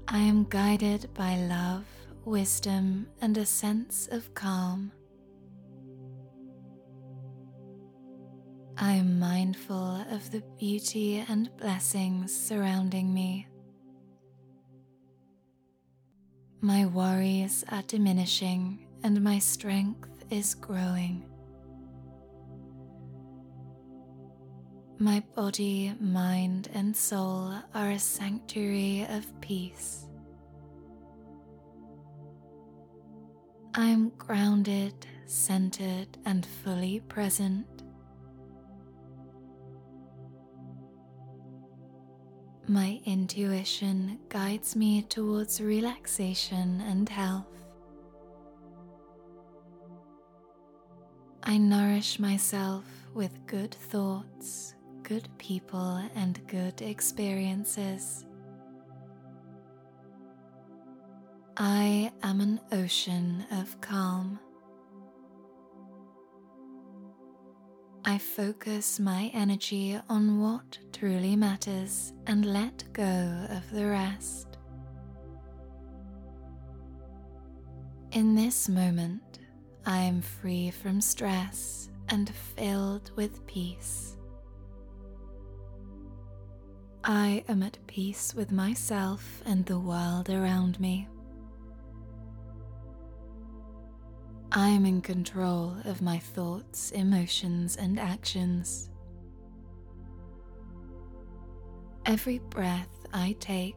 I 0.06 0.18
am 0.18 0.46
guided 0.48 1.12
by 1.14 1.34
love, 1.34 1.86
wisdom, 2.24 3.08
and 3.20 3.36
a 3.36 3.44
sense 3.44 4.08
of 4.12 4.32
calm. 4.34 4.92
I 8.76 8.92
am 8.94 9.20
mindful 9.20 10.04
of 10.10 10.30
the 10.32 10.42
beauty 10.58 11.24
and 11.28 11.48
blessings 11.56 12.34
surrounding 12.34 13.14
me. 13.14 13.46
My 16.60 16.86
worries 16.86 17.64
are 17.70 17.82
diminishing 17.82 18.86
and 19.04 19.22
my 19.22 19.38
strength 19.38 20.24
is 20.30 20.54
growing. 20.54 21.24
My 24.98 25.22
body, 25.34 25.92
mind, 26.00 26.68
and 26.72 26.96
soul 26.96 27.52
are 27.74 27.90
a 27.90 27.98
sanctuary 27.98 29.06
of 29.10 29.40
peace. 29.40 30.06
I 33.74 33.86
am 33.86 34.10
grounded, 34.16 34.94
centered, 35.26 36.16
and 36.24 36.46
fully 36.46 37.00
present. 37.00 37.73
My 42.66 42.98
intuition 43.04 44.18
guides 44.30 44.74
me 44.74 45.02
towards 45.02 45.60
relaxation 45.60 46.80
and 46.80 47.06
health. 47.06 47.44
I 51.42 51.58
nourish 51.58 52.18
myself 52.18 52.86
with 53.12 53.46
good 53.46 53.74
thoughts, 53.74 54.74
good 55.02 55.28
people 55.36 56.00
and 56.14 56.40
good 56.46 56.80
experiences. 56.80 58.24
I 61.58 62.10
am 62.22 62.40
an 62.40 62.60
ocean 62.72 63.44
of 63.52 63.78
calm. 63.82 64.40
I 68.06 68.18
focus 68.18 69.00
my 69.00 69.30
energy 69.32 69.98
on 70.10 70.38
what 70.38 70.78
truly 70.92 71.36
matters 71.36 72.12
and 72.26 72.44
let 72.44 72.84
go 72.92 73.46
of 73.48 73.70
the 73.70 73.86
rest. 73.86 74.58
In 78.12 78.34
this 78.34 78.68
moment, 78.68 79.38
I 79.86 79.98
am 79.98 80.20
free 80.20 80.70
from 80.70 81.00
stress 81.00 81.88
and 82.10 82.28
filled 82.28 83.10
with 83.16 83.46
peace. 83.46 84.18
I 87.04 87.42
am 87.48 87.62
at 87.62 87.78
peace 87.86 88.34
with 88.34 88.52
myself 88.52 89.42
and 89.46 89.64
the 89.64 89.78
world 89.78 90.28
around 90.28 90.78
me. 90.78 91.08
I 94.56 94.68
am 94.68 94.86
in 94.86 95.00
control 95.00 95.74
of 95.84 96.00
my 96.00 96.18
thoughts, 96.18 96.92
emotions, 96.92 97.74
and 97.74 97.98
actions. 97.98 98.88
Every 102.06 102.38
breath 102.38 103.04
I 103.12 103.34
take 103.40 103.74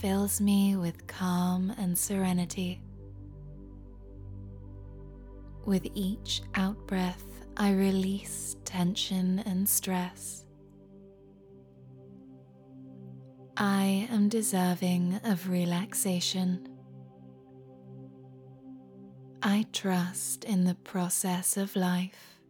fills 0.00 0.40
me 0.40 0.74
with 0.74 1.06
calm 1.06 1.72
and 1.78 1.96
serenity. 1.96 2.82
With 5.64 5.86
each 5.94 6.42
outbreath, 6.54 7.22
I 7.56 7.70
release 7.70 8.56
tension 8.64 9.44
and 9.46 9.68
stress. 9.68 10.44
I 13.56 14.08
am 14.10 14.28
deserving 14.28 15.20
of 15.22 15.48
relaxation. 15.48 16.75
I 19.42 19.66
trust 19.72 20.44
in 20.44 20.64
the 20.64 20.74
process 20.74 21.56
of 21.56 21.76
life. 21.76 22.40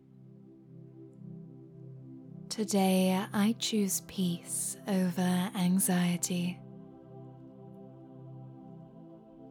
Today 2.49 3.23
I 3.33 3.55
choose 3.59 4.03
peace 4.07 4.77
over 4.89 5.51
anxiety. 5.57 6.59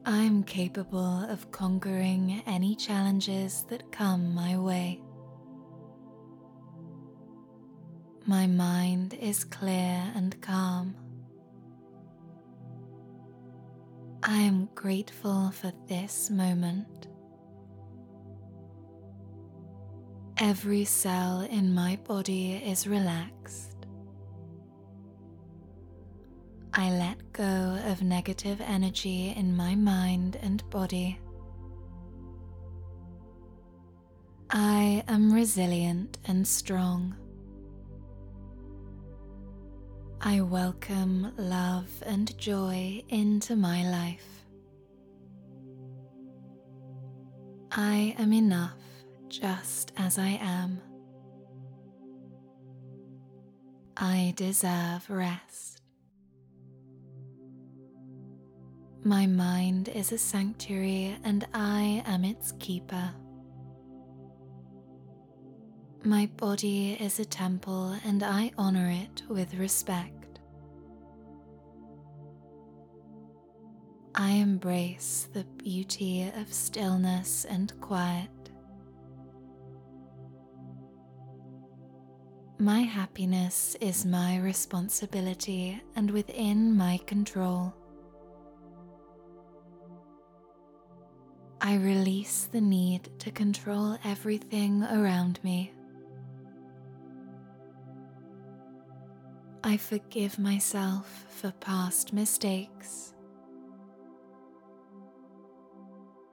I 0.06 0.17
am 0.17 0.43
capable 0.43 1.24
of 1.30 1.52
conquering 1.52 2.41
any 2.45 2.76
challenges 2.76 3.65
that 3.69 3.91
come 3.91 4.34
my 4.34 4.58
way. 4.58 5.02
My 8.26 8.48
mind 8.48 9.13
is 9.15 9.43
clear 9.43 10.12
and 10.15 10.39
calm. 10.41 10.95
I 14.24 14.38
am 14.38 14.69
grateful 14.74 15.52
for 15.52 15.71
this 15.88 16.32
moment. 16.32 16.94
Every 20.38 20.84
cell 20.84 21.48
in 21.50 21.74
my 21.74 21.98
body 22.06 22.56
is 22.56 22.88
relaxed. 22.88 23.88
I 26.74 26.89
let 26.89 27.32
go 27.32 27.80
of 27.86 28.02
negative 28.02 28.60
energy 28.60 29.34
in 29.38 29.56
my 29.56 29.76
mind 29.76 30.38
and 30.41 30.69
body. 30.69 31.17
I 34.50 35.06
am 35.08 35.32
resilient 35.32 36.17
and 36.26 36.45
strong. 36.45 37.15
I 40.19 40.41
welcome 40.41 41.32
love 41.38 42.04
and 42.06 42.38
joy 42.38 43.02
into 43.08 43.56
my 43.56 43.89
life. 43.89 44.43
I 47.71 48.15
am 48.17 48.34
enough 48.34 48.85
just 49.39 49.91
as 49.98 50.17
I 50.17 50.39
am. 50.41 50.82
I 53.98 54.34
deserve 54.36 55.10
rest. 55.10 55.82
My 59.04 59.28
mind 59.28 59.89
is 59.89 60.12
a 60.12 60.17
sanctuary 60.17 61.17
and 61.24 61.45
I 61.54 62.02
am 62.06 62.24
its 62.24 62.54
keeper. 62.60 63.12
My 66.04 66.28
body 66.38 66.93
is 66.93 67.19
a 67.19 67.26
temple 67.26 67.95
and 68.06 68.24
I 68.24 68.52
honor 68.58 68.89
it 68.89 69.24
with 69.28 69.54
respect. 69.56 70.39
I 74.13 74.32
embrace 74.32 75.28
the 75.34 75.43
beauty 75.43 76.32
of 76.38 76.54
stillness 76.54 77.45
and 77.45 77.74
quiet. 77.82 78.30
My 82.58 82.80
happiness 82.80 83.76
is 83.82 84.06
my 84.06 84.39
responsibility 84.39 85.82
and 85.98 86.10
within 86.10 86.74
my 86.76 87.00
control. 87.06 87.74
I 91.60 91.76
release 91.76 92.48
the 92.50 92.62
need 92.62 93.10
to 93.20 93.30
control 93.30 93.98
everything 94.06 94.84
around 94.84 95.44
me. 95.44 95.74
I 99.62 99.76
forgive 99.76 100.39
myself 100.39 101.26
for 101.28 101.52
past 101.60 102.13
mistakes. 102.13 103.13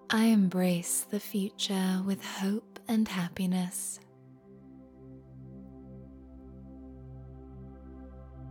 I 0.09 0.27
embrace 0.27 1.05
the 1.11 1.19
future 1.19 2.01
with 2.07 2.25
hope 2.25 2.79
and 2.87 3.09
happiness. 3.09 3.99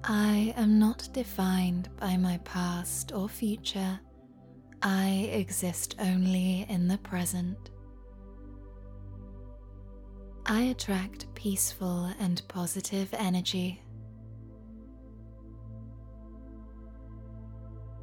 I 0.03 0.53
am 0.57 0.79
not 0.79 1.09
defined 1.13 1.89
by 1.97 2.17
my 2.17 2.39
past 2.39 3.11
or 3.11 3.29
future. 3.29 3.99
I 4.81 5.29
exist 5.31 5.95
only 5.99 6.65
in 6.69 6.87
the 6.87 6.97
present. 6.97 7.69
I 10.47 10.61
attract 10.63 11.33
peaceful 11.35 12.11
and 12.19 12.41
positive 12.47 13.13
energy. 13.13 13.83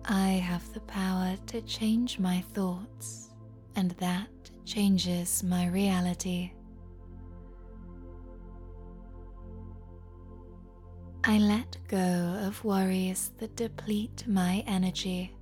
I 0.04 0.28
have 0.28 0.72
the 0.72 0.80
power 0.80 1.36
to 1.48 1.60
change 1.62 2.20
my 2.20 2.42
thoughts, 2.54 3.30
and 3.74 3.90
that 3.92 4.30
changes 4.64 5.42
my 5.42 5.66
reality. 5.66 6.52
I 11.24 11.38
let 11.38 11.76
go 11.88 12.38
of 12.46 12.64
worries 12.64 13.32
that 13.38 13.56
deplete 13.56 14.24
my 14.26 14.62
energy. 14.66 15.34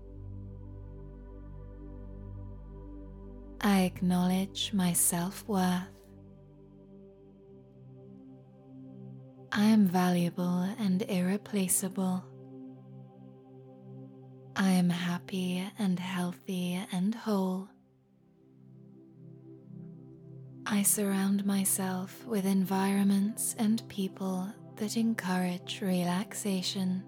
I 3.60 3.82
acknowledge 3.82 4.72
my 4.72 4.92
self 4.92 5.46
worth. 5.46 5.82
I 9.52 9.64
am 9.64 9.86
valuable 9.86 10.68
and 10.78 11.02
irreplaceable. 11.02 12.24
I 14.56 14.70
am 14.70 14.90
happy 14.90 15.62
and 15.78 15.98
healthy 15.98 16.80
and 16.90 17.14
whole. 17.14 17.68
I 20.66 20.82
surround 20.82 21.44
myself 21.44 22.24
with 22.26 22.44
environments 22.44 23.54
and 23.58 23.86
people 23.88 24.52
that 24.76 24.96
encourage 24.96 25.80
relaxation. 25.82 27.02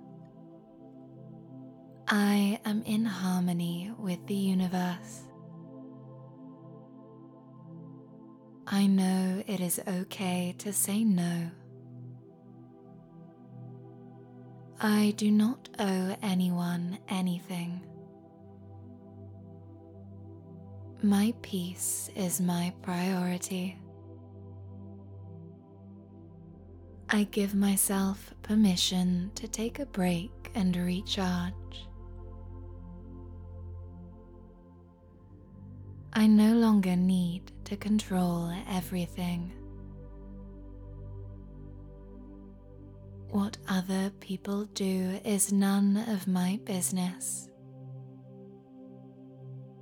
I 2.06 2.58
am 2.64 2.82
in 2.84 3.04
harmony 3.04 3.92
with 3.98 4.26
the 4.26 4.34
universe. 4.34 5.22
I 8.66 8.86
know 8.86 9.42
it 9.46 9.60
is 9.60 9.80
okay 9.86 10.54
to 10.58 10.72
say 10.72 11.04
no. 11.04 11.50
I 14.80 15.14
do 15.16 15.30
not 15.30 15.68
owe 15.78 16.16
anyone 16.22 16.98
anything. 17.08 17.80
My 21.02 21.32
peace 21.40 22.10
is 22.14 22.40
my 22.40 22.72
priority. 22.82 23.77
I 27.10 27.24
give 27.24 27.54
myself 27.54 28.34
permission 28.42 29.30
to 29.36 29.48
take 29.48 29.78
a 29.78 29.86
break 29.86 30.50
and 30.54 30.76
recharge. 30.76 31.54
I 36.12 36.26
no 36.26 36.52
longer 36.52 36.96
need 36.96 37.50
to 37.64 37.76
control 37.76 38.52
everything. 38.68 39.52
What 43.30 43.56
other 43.68 44.10
people 44.20 44.66
do 44.74 45.18
is 45.24 45.50
none 45.50 46.04
of 46.08 46.26
my 46.26 46.60
business. 46.64 47.48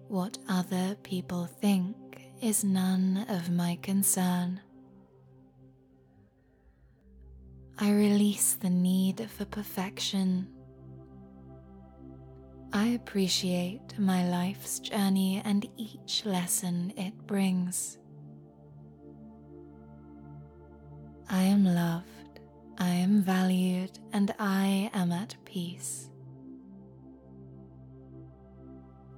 What 0.06 0.38
other 0.48 0.96
people 1.02 1.46
think 1.46 1.96
is 2.40 2.62
none 2.62 3.26
of 3.28 3.50
my 3.50 3.78
concern. 3.82 4.60
I 7.78 7.90
release 7.92 8.54
the 8.54 8.70
need 8.70 9.28
for 9.36 9.44
perfection. 9.44 10.48
I 12.72 12.86
appreciate 12.88 13.98
my 13.98 14.26
life's 14.28 14.78
journey 14.78 15.42
and 15.44 15.68
each 15.76 16.24
lesson 16.24 16.94
it 16.96 17.14
brings. 17.26 17.98
I 21.28 21.42
am 21.42 21.64
loved, 21.66 22.40
I 22.78 22.88
am 22.88 23.20
valued, 23.20 23.98
and 24.12 24.32
I 24.38 24.90
am 24.94 25.12
at 25.12 25.34
peace. 25.44 26.08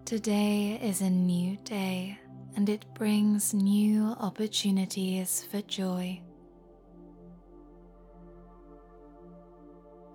Today 0.04 0.80
is 0.82 1.00
a 1.00 1.10
new 1.10 1.58
day 1.58 2.18
and 2.56 2.68
it 2.68 2.84
brings 2.94 3.54
new 3.54 4.16
opportunities 4.18 5.46
for 5.48 5.60
joy. 5.62 6.20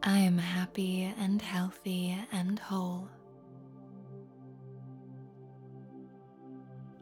I 0.06 0.18
am 0.18 0.38
happy 0.38 1.14
and 1.18 1.42
healthy 1.42 2.18
and 2.34 2.60
whole. 2.60 3.08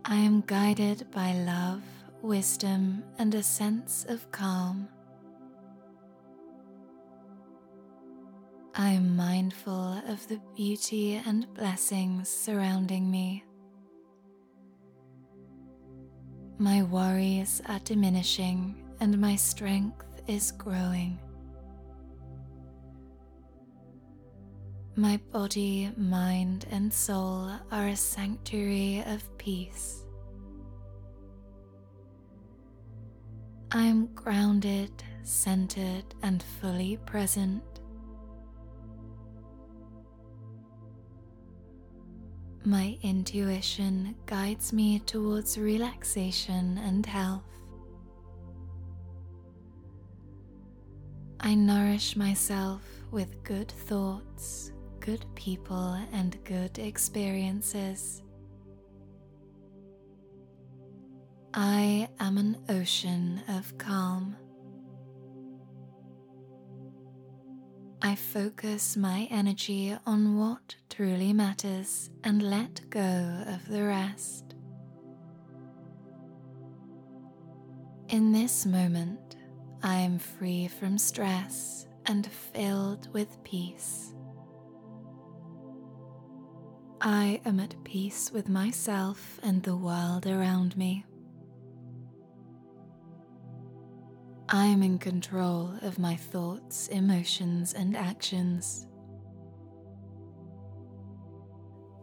I 0.06 0.18
am 0.18 0.42
guided 0.42 1.10
by 1.10 1.34
love, 1.34 1.82
wisdom, 2.22 3.04
and 3.18 3.34
a 3.34 3.42
sense 3.42 4.06
of 4.08 4.32
calm. 4.32 4.88
I 8.76 8.90
am 8.90 9.16
mindful 9.16 10.00
of 10.08 10.28
the 10.28 10.40
beauty 10.56 11.16
and 11.26 11.52
blessings 11.56 12.30
surrounding 12.30 13.10
me. 13.10 13.44
My 16.60 16.84
worries 16.84 17.64
are 17.66 17.80
diminishing 17.80 18.76
and 19.00 19.18
my 19.20 19.36
strength 19.38 20.22
is 20.28 20.52
growing. 20.52 21.18
My 25.02 25.18
body, 25.32 25.90
mind, 25.98 26.68
and 26.70 26.94
soul 26.94 27.52
are 27.72 27.88
a 27.88 27.96
sanctuary 27.96 29.04
of 29.08 29.36
peace. 29.40 30.06
I 33.72 33.82
am 33.82 34.14
grounded, 34.14 34.92
centered, 35.24 36.04
and 36.22 36.44
fully 36.62 36.98
present. 37.08 37.64
My 42.64 42.96
intuition 43.02 44.14
guides 44.28 44.72
me 44.72 45.00
towards 45.00 45.58
relaxation 45.58 46.78
and 46.78 47.04
health. 47.08 47.42
I 51.40 51.56
nourish 51.56 52.16
myself 52.16 52.84
with 53.10 53.44
good 53.44 53.72
thoughts, 53.72 54.72
good 55.02 55.26
people, 55.36 55.98
and 56.14 56.38
good 56.46 56.78
experiences. 56.78 58.22
I 61.54 62.08
am 62.20 62.38
an 62.38 62.58
ocean 62.70 63.42
of 63.50 63.78
calm. 63.78 64.38
I 68.02 68.16
focus 68.16 68.96
my 68.96 69.28
energy 69.32 69.96
on 70.06 70.38
what 70.38 70.76
truly 70.90 71.34
matters 71.34 72.10
and 72.24 72.44
let 72.44 72.90
go 72.90 73.44
of 73.48 73.68
the 73.68 73.84
rest. 73.84 74.56
In 78.10 78.32
this 78.32 78.66
moment, 78.66 79.36
I 79.84 79.96
am 79.96 80.20
free 80.20 80.68
from 80.68 80.98
stress 80.98 81.88
and 82.06 82.28
filled 82.28 83.12
with 83.14 83.44
peace. 83.44 84.14
I 87.04 87.42
am 87.46 87.60
at 87.60 87.84
peace 87.84 88.30
with 88.32 88.48
myself 88.48 89.40
and 89.42 89.64
the 89.64 89.76
world 89.76 90.28
around 90.28 90.78
me. 90.78 91.04
I 94.48 94.68
am 94.68 94.84
in 94.84 95.00
control 95.00 95.74
of 95.82 95.98
my 95.98 96.16
thoughts, 96.16 96.90
emotions, 96.90 97.74
and 97.74 97.98
actions. 97.98 98.86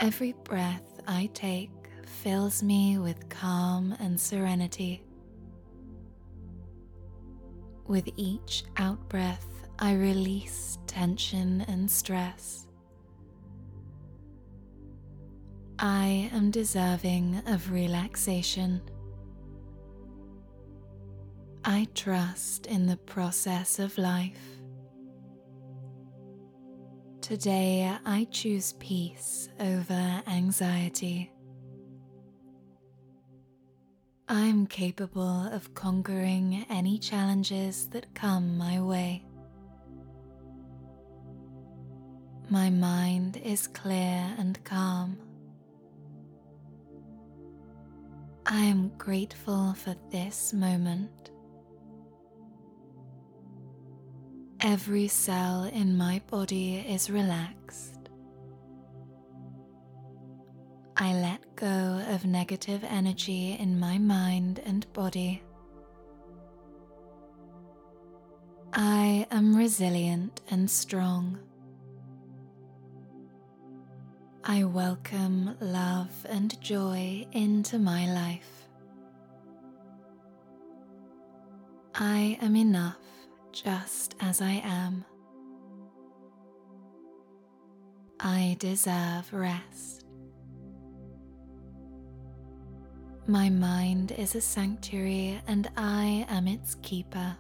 Every 0.01 0.33
breath 0.43 0.99
I 1.07 1.31
take 1.33 1.71
fills 2.05 2.61
me 2.65 2.99
with 2.99 3.29
calm 3.29 3.95
and 4.01 4.19
serenity. 4.19 5.05
With 7.87 8.09
each 8.17 8.65
outbreath, 8.79 9.47
I 9.79 9.93
release 9.95 10.79
tension 10.89 11.61
and 11.69 11.89
stress. 11.89 12.68
I 15.81 16.29
am 16.33 16.51
deserving 16.51 17.41
of 17.47 17.71
relaxation. 17.71 18.83
I 21.65 21.87
trust 21.95 22.67
in 22.67 22.87
the 22.87 22.97
process 22.97 23.79
of 23.79 23.97
life. 23.97 24.41
Today 27.21 27.95
I 28.05 28.27
choose 28.33 28.73
peace 28.81 29.51
over 29.61 30.23
anxiety. 30.27 31.31
I 34.29 34.41
am 34.47 34.67
capable 34.67 35.47
of 35.53 35.75
conquering 35.75 36.67
any 36.69 36.99
challenges 36.99 37.89
that 37.91 38.13
come 38.15 38.59
my 38.59 38.81
way. 38.81 39.25
My 42.51 42.69
mind 42.69 43.37
is 43.37 43.69
clear 43.69 44.35
and 44.39 44.63
calm. 44.65 45.28
I 48.51 48.63
am 48.63 48.91
grateful 48.97 49.75
for 49.75 49.95
this 50.11 50.55
moment. 50.55 51.33
Every 54.63 55.07
cell 55.07 55.65
in 55.65 55.99
my 55.99 56.23
body 56.31 56.77
is 56.79 57.11
relaxed. 57.11 58.09
I 60.97 61.13
let 61.13 61.57
go 61.57 62.03
of 62.09 62.25
negative 62.25 62.83
energy 62.89 63.53
in 63.61 63.79
my 63.79 63.99
mind 63.99 64.63
and 64.65 64.91
body. 64.95 65.43
I 68.73 69.27
am 69.31 69.55
resilient 69.55 70.41
and 70.51 70.71
strong. 70.71 71.39
I 74.51 74.65
welcome 74.65 75.55
love 75.61 76.25
and 76.27 76.59
joy 76.63 77.27
into 77.33 77.79
my 77.79 78.11
life. 78.11 78.67
I 81.95 82.39
am 82.41 82.57
enough 82.57 82.97
just 83.53 84.15
as 84.21 84.41
I 84.41 84.63
am. 84.65 85.05
I 88.21 88.57
deserve 88.59 89.31
rest. 89.35 90.07
My 93.27 93.51
mind 93.51 94.13
is 94.13 94.35
a 94.35 94.41
sanctuary 94.41 95.43
and 95.47 95.71
I 95.77 96.25
am 96.31 96.49
its 96.49 96.75
keeper. 96.77 97.37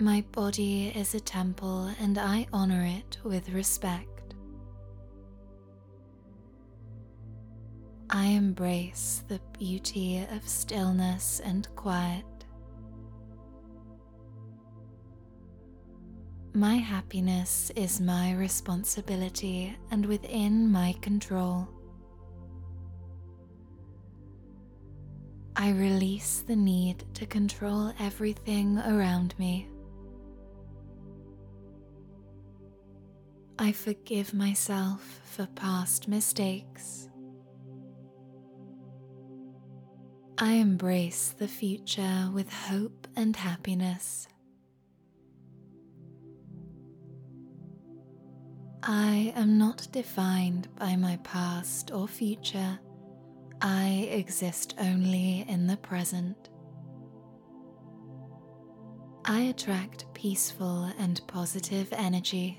My 0.00 0.24
body 0.32 0.88
is 0.96 1.14
a 1.14 1.20
temple 1.20 1.90
and 2.00 2.16
I 2.16 2.46
honor 2.54 2.86
it 2.86 3.18
with 3.22 3.50
respect. 3.50 4.32
I 8.08 8.28
embrace 8.28 9.22
the 9.28 9.42
beauty 9.58 10.26
of 10.32 10.48
stillness 10.48 11.42
and 11.44 11.68
quiet. 11.76 12.24
My 16.54 16.76
happiness 16.76 17.70
is 17.76 18.00
my 18.00 18.32
responsibility 18.32 19.76
and 19.90 20.06
within 20.06 20.72
my 20.72 20.94
control. 21.02 21.68
I 25.56 25.72
release 25.72 26.42
the 26.46 26.56
need 26.56 27.04
to 27.12 27.26
control 27.26 27.92
everything 27.98 28.78
around 28.78 29.38
me. 29.38 29.68
I 33.62 33.72
forgive 33.72 34.32
myself 34.32 35.20
for 35.22 35.46
past 35.48 36.08
mistakes. 36.08 37.10
I 40.38 40.52
embrace 40.52 41.34
the 41.38 41.46
future 41.46 42.30
with 42.32 42.50
hope 42.50 43.06
and 43.16 43.36
happiness. 43.36 44.26
I 48.82 49.34
am 49.36 49.58
not 49.58 49.88
defined 49.92 50.74
by 50.76 50.96
my 50.96 51.18
past 51.22 51.90
or 51.90 52.08
future. 52.08 52.78
I 53.60 54.08
exist 54.10 54.74
only 54.78 55.44
in 55.46 55.66
the 55.66 55.76
present. 55.76 56.48
I 59.26 59.40
attract 59.40 60.06
peaceful 60.14 60.90
and 60.98 61.20
positive 61.26 61.92
energy. 61.92 62.58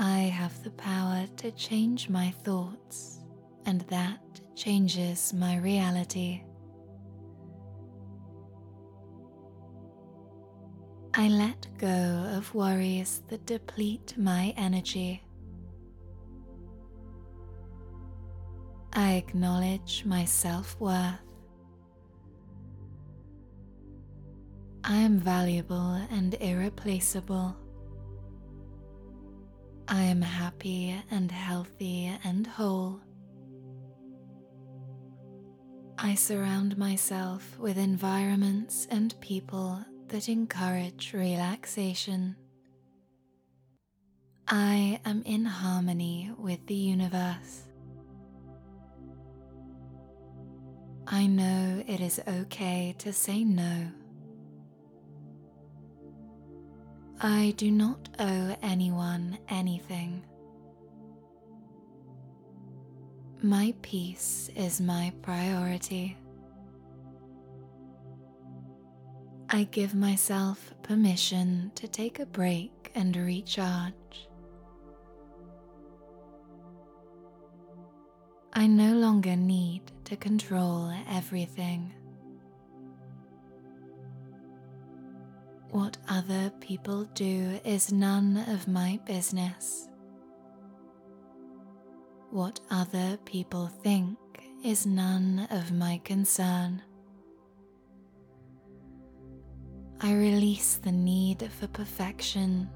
I 0.00 0.20
have 0.20 0.62
the 0.62 0.70
power 0.70 1.26
to 1.38 1.50
change 1.50 2.08
my 2.08 2.30
thoughts, 2.44 3.18
and 3.66 3.80
that 3.88 4.20
changes 4.54 5.32
my 5.32 5.56
reality. 5.56 6.44
I 11.14 11.26
let 11.26 11.66
go 11.78 12.30
of 12.36 12.54
worries 12.54 13.22
that 13.26 13.44
deplete 13.44 14.14
my 14.16 14.54
energy. 14.56 15.20
I 18.92 19.14
acknowledge 19.14 20.04
my 20.06 20.24
self 20.24 20.78
worth. 20.78 21.18
I 24.84 24.94
am 24.94 25.18
valuable 25.18 26.00
and 26.12 26.34
irreplaceable. 26.34 27.56
I 29.90 30.02
am 30.02 30.20
happy 30.20 30.94
and 31.10 31.32
healthy 31.32 32.12
and 32.22 32.46
whole. 32.46 33.00
I 35.96 36.14
surround 36.14 36.76
myself 36.76 37.58
with 37.58 37.78
environments 37.78 38.86
and 38.90 39.18
people 39.22 39.82
that 40.08 40.28
encourage 40.28 41.14
relaxation. 41.14 42.36
I 44.46 45.00
am 45.06 45.22
in 45.24 45.46
harmony 45.46 46.32
with 46.38 46.66
the 46.66 46.74
universe. 46.74 47.62
I 51.06 51.26
know 51.26 51.82
it 51.86 52.00
is 52.02 52.20
okay 52.28 52.94
to 52.98 53.12
say 53.14 53.42
no. 53.42 53.90
I 57.20 57.52
do 57.56 57.72
not 57.72 58.08
owe 58.20 58.56
anyone 58.62 59.38
anything. 59.48 60.22
My 63.42 63.74
peace 63.82 64.50
is 64.54 64.80
my 64.80 65.12
priority. 65.20 66.16
I 69.50 69.64
give 69.64 69.96
myself 69.96 70.72
permission 70.84 71.72
to 71.74 71.88
take 71.88 72.20
a 72.20 72.26
break 72.26 72.92
and 72.94 73.16
recharge. 73.16 74.28
I 78.52 78.68
no 78.68 78.94
longer 78.94 79.34
need 79.34 79.82
to 80.04 80.16
control 80.16 80.92
everything. 81.08 81.92
What 85.70 85.98
other 86.08 86.50
people 86.60 87.04
do 87.14 87.60
is 87.64 87.92
none 87.92 88.44
of 88.48 88.66
my 88.68 88.98
business. 89.04 89.88
What 92.30 92.60
other 92.70 93.18
people 93.24 93.68
think 93.82 94.18
is 94.64 94.86
none 94.86 95.46
of 95.50 95.72
my 95.72 96.00
concern. 96.04 96.82
I 100.00 100.14
release 100.14 100.76
the 100.76 100.92
need 100.92 101.50
for 101.58 101.66
perfection. 101.68 102.70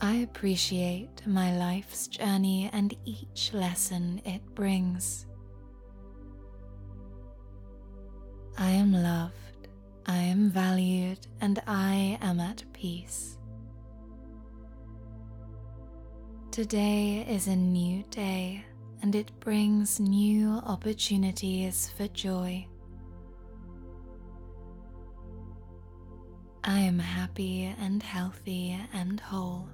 I 0.00 0.16
appreciate 0.16 1.26
my 1.26 1.56
life's 1.56 2.08
journey 2.08 2.68
and 2.72 2.96
each 3.04 3.52
lesson 3.52 4.20
it 4.24 4.42
brings. 4.54 5.26
I 8.56 8.70
am 8.70 8.92
loved, 8.92 9.43
I 10.06 10.18
am 10.18 10.50
valued, 10.50 11.26
and 11.40 11.60
I 11.66 12.18
am 12.20 12.40
at 12.40 12.62
peace. 12.72 13.38
Today 16.50 17.26
is 17.28 17.48
a 17.48 17.56
new 17.56 18.04
day 18.10 18.64
and 19.02 19.14
it 19.14 19.30
brings 19.40 20.00
new 20.00 20.50
opportunities 20.64 21.90
for 21.96 22.06
joy. 22.08 22.66
I 26.62 26.78
am 26.78 26.98
happy 26.98 27.64
and 27.78 28.02
healthy 28.02 28.78
and 28.94 29.20
whole. 29.20 29.68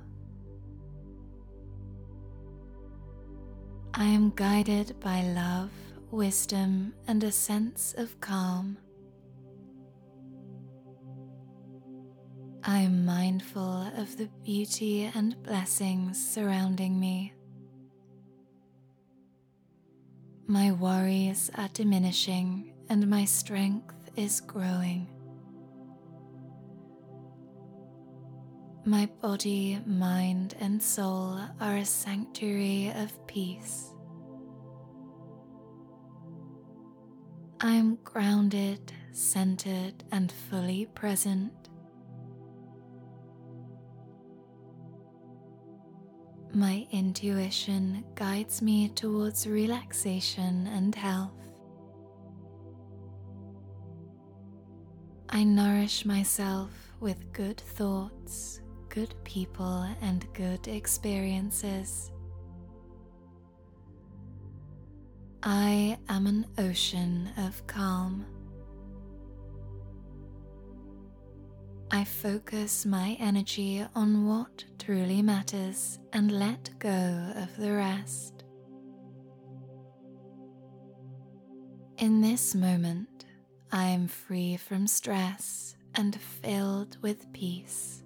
I 3.95 4.07
am 4.07 4.33
guided 4.35 4.99
by 4.99 5.22
love, 5.22 5.70
wisdom, 6.11 6.95
and 7.07 7.22
a 7.22 7.31
sense 7.31 7.95
of 7.99 8.20
calm. 8.20 8.78
I 12.62 12.78
am 12.80 13.06
mindful 13.06 13.90
of 13.96 14.16
the 14.18 14.28
beauty 14.44 15.11
and 15.14 15.42
blessings 15.42 16.22
surrounding 16.22 17.00
me. 17.00 17.32
My 20.46 20.72
worries 20.72 21.50
are 21.54 21.68
diminishing 21.72 22.72
and 22.88 23.08
my 23.08 23.24
strength 23.24 24.11
is 24.16 24.40
growing. 24.40 25.06
My 28.84 29.06
body, 29.22 29.78
mind, 29.86 30.54
and 30.58 30.82
soul 30.82 31.38
are 31.61 31.76
a 31.76 31.84
sanctuary 31.84 32.92
of 32.96 33.26
peace. 33.26 33.92
I 37.61 37.72
am 37.72 37.98
grounded, 38.04 38.92
centered, 39.12 40.02
and 40.11 40.32
fully 40.32 40.86
present. 40.94 41.59
My 46.53 46.84
intuition 46.90 48.03
guides 48.16 48.61
me 48.61 48.88
towards 48.88 49.46
relaxation 49.46 50.66
and 50.66 50.92
health. 50.92 51.30
I 55.28 55.44
nourish 55.44 56.05
myself 56.05 56.70
with 56.98 57.32
good 57.32 57.59
thoughts, 57.61 58.62
good 58.88 59.14
people 59.22 59.86
and 60.03 60.26
good 60.34 60.66
experiences. 60.66 62.11
I 65.44 65.98
am 66.09 66.26
an 66.26 66.46
ocean 66.59 67.30
of 67.36 67.64
calm. 67.68 68.26
I 71.93 72.05
focus 72.05 72.86
my 72.86 73.16
energy 73.18 73.84
on 73.97 74.24
what 74.24 74.64
truly 74.78 75.22
matters 75.22 75.99
and 76.12 76.30
let 76.30 76.70
go 76.78 77.32
of 77.34 77.57
the 77.57 77.72
rest. 77.72 78.45
In 81.99 82.20
this 82.20 82.55
moment, 82.55 83.26
I 83.72 83.86
am 83.86 84.07
free 84.07 84.57
from 84.57 84.86
stress 84.86 85.74
and 85.97 86.14
filled 86.20 86.97
with 87.03 87.32
peace. 87.32 88.05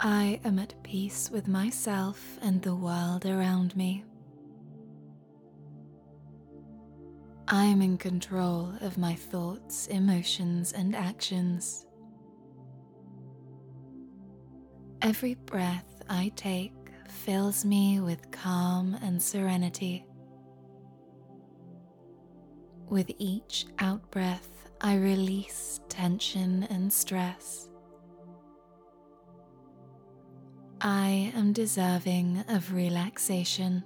I 0.00 0.38
am 0.44 0.58
at 0.58 0.82
peace 0.82 1.30
with 1.30 1.48
myself 1.48 2.38
and 2.42 2.60
the 2.60 2.74
world 2.74 3.24
around 3.24 3.74
me. 3.74 4.04
I 7.52 7.64
am 7.64 7.82
in 7.82 7.98
control 7.98 8.72
of 8.80 8.96
my 8.96 9.16
thoughts, 9.16 9.88
emotions, 9.88 10.72
and 10.72 10.94
actions. 10.94 11.84
Every 15.02 15.34
breath 15.34 16.00
I 16.08 16.30
take 16.36 16.72
fills 17.08 17.64
me 17.64 17.98
with 17.98 18.30
calm 18.30 18.96
and 19.02 19.20
serenity. 19.20 20.06
With 22.88 23.10
each 23.18 23.66
outbreath, 23.80 24.70
I 24.80 24.94
release 24.94 25.80
tension 25.88 26.68
and 26.70 26.92
stress. 26.92 27.68
I 30.80 31.32
am 31.34 31.52
deserving 31.52 32.44
of 32.48 32.72
relaxation. 32.72 33.82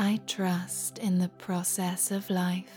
I 0.00 0.18
trust 0.26 0.96
in 0.96 1.18
the 1.18 1.28
process 1.28 2.10
of 2.10 2.30
life. 2.30 2.72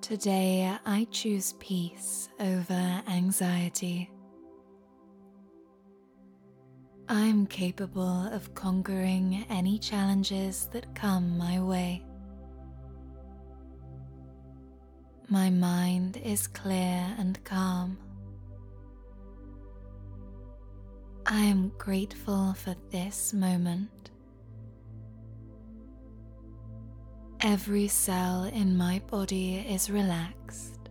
Today 0.00 0.74
I 0.86 1.06
choose 1.10 1.52
peace 1.60 2.30
over 2.40 3.02
anxiety. 3.06 4.10
I 7.10 7.20
am 7.20 7.46
capable 7.46 8.26
of 8.32 8.54
conquering 8.54 9.44
any 9.50 9.78
challenges 9.78 10.70
that 10.72 10.94
come 10.94 11.36
my 11.36 11.60
way. 11.60 12.02
my 15.30 15.50
mind 15.50 16.16
is 16.24 16.46
clear 16.46 17.14
and 17.18 17.38
calm. 17.44 17.98
I 21.26 21.40
am 21.40 21.70
grateful 21.76 22.54
for 22.54 22.74
this 22.90 23.34
moment. 23.34 23.90
Every 27.40 27.86
cell 27.86 28.44
in 28.44 28.76
my 28.76 29.00
body 29.06 29.58
is 29.58 29.90
relaxed. 29.90 30.90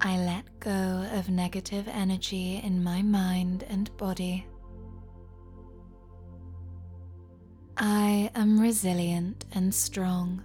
I 0.00 0.16
let 0.18 0.58
go 0.58 1.06
of 1.12 1.28
negative 1.28 1.86
energy 1.86 2.60
in 2.64 2.82
my 2.82 3.02
mind 3.02 3.64
and 3.68 3.96
body. 3.96 4.44
I 7.76 8.32
am 8.34 8.58
resilient 8.58 9.44
and 9.52 9.72
strong. 9.72 10.42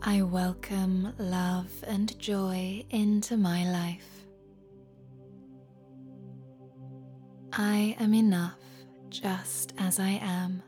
I 0.00 0.22
welcome 0.22 1.12
love 1.18 1.84
and 1.86 2.18
joy 2.18 2.86
into 2.88 3.36
my 3.36 3.70
life. 3.70 4.24
I 7.52 7.94
am 7.98 8.14
enough 8.14 8.65
just 9.10 9.72
as 9.78 9.98
I 9.98 10.20
am. 10.22 10.62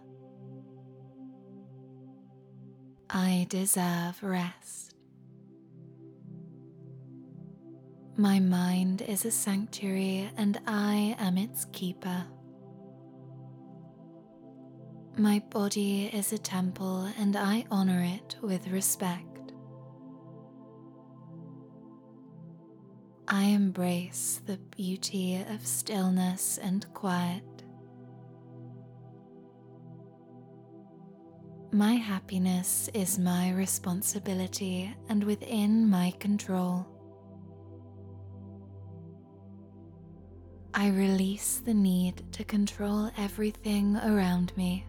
I 3.10 3.46
deserve 3.48 4.22
rest. 4.22 4.94
My 8.16 8.40
mind 8.40 9.02
is 9.02 9.24
a 9.24 9.30
sanctuary 9.30 10.30
and 10.36 10.60
I 10.66 11.16
am 11.18 11.38
its 11.38 11.66
keeper. 11.66 12.26
My 15.16 15.40
body 15.50 16.06
is 16.06 16.32
a 16.32 16.38
temple 16.38 17.08
and 17.18 17.36
I 17.36 17.64
honor 17.70 18.02
it 18.02 18.36
with 18.42 18.68
respect. 18.68 19.52
I 23.26 23.44
embrace 23.44 24.40
the 24.46 24.58
beauty 24.76 25.44
of 25.50 25.66
stillness 25.66 26.58
and 26.58 26.92
quiet. 26.94 27.57
My 31.72 31.94
happiness 31.94 32.88
is 32.94 33.18
my 33.18 33.52
responsibility 33.52 34.94
and 35.10 35.22
within 35.22 35.88
my 35.88 36.14
control. 36.18 36.86
I 40.72 40.88
release 40.88 41.60
the 41.62 41.74
need 41.74 42.22
to 42.32 42.44
control 42.44 43.10
everything 43.18 43.96
around 43.96 44.56
me. 44.56 44.86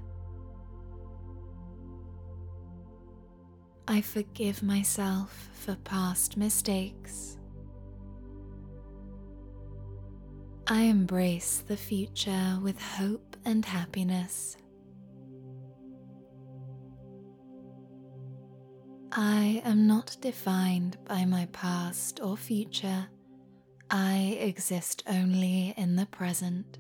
I 3.86 4.00
forgive 4.00 4.64
myself 4.64 5.50
for 5.52 5.76
past 5.84 6.38
mistakes. 6.38 7.38
I 10.66 10.84
embrace 10.84 11.62
the 11.68 11.76
future 11.76 12.58
with 12.64 12.80
hope 12.80 13.36
and 13.44 13.66
happiness. 13.66 14.56
I 19.12 19.62
am 19.66 19.88
not 19.88 20.18
defined 20.22 20.98
by 21.06 21.26
my 21.26 21.48
past 21.52 22.20
or 22.22 22.38
future. 22.38 23.08
I 23.90 24.38
exist 24.40 25.04
only 25.08 25.74
in 25.78 25.96
the 25.96 26.06
present. 26.06 26.78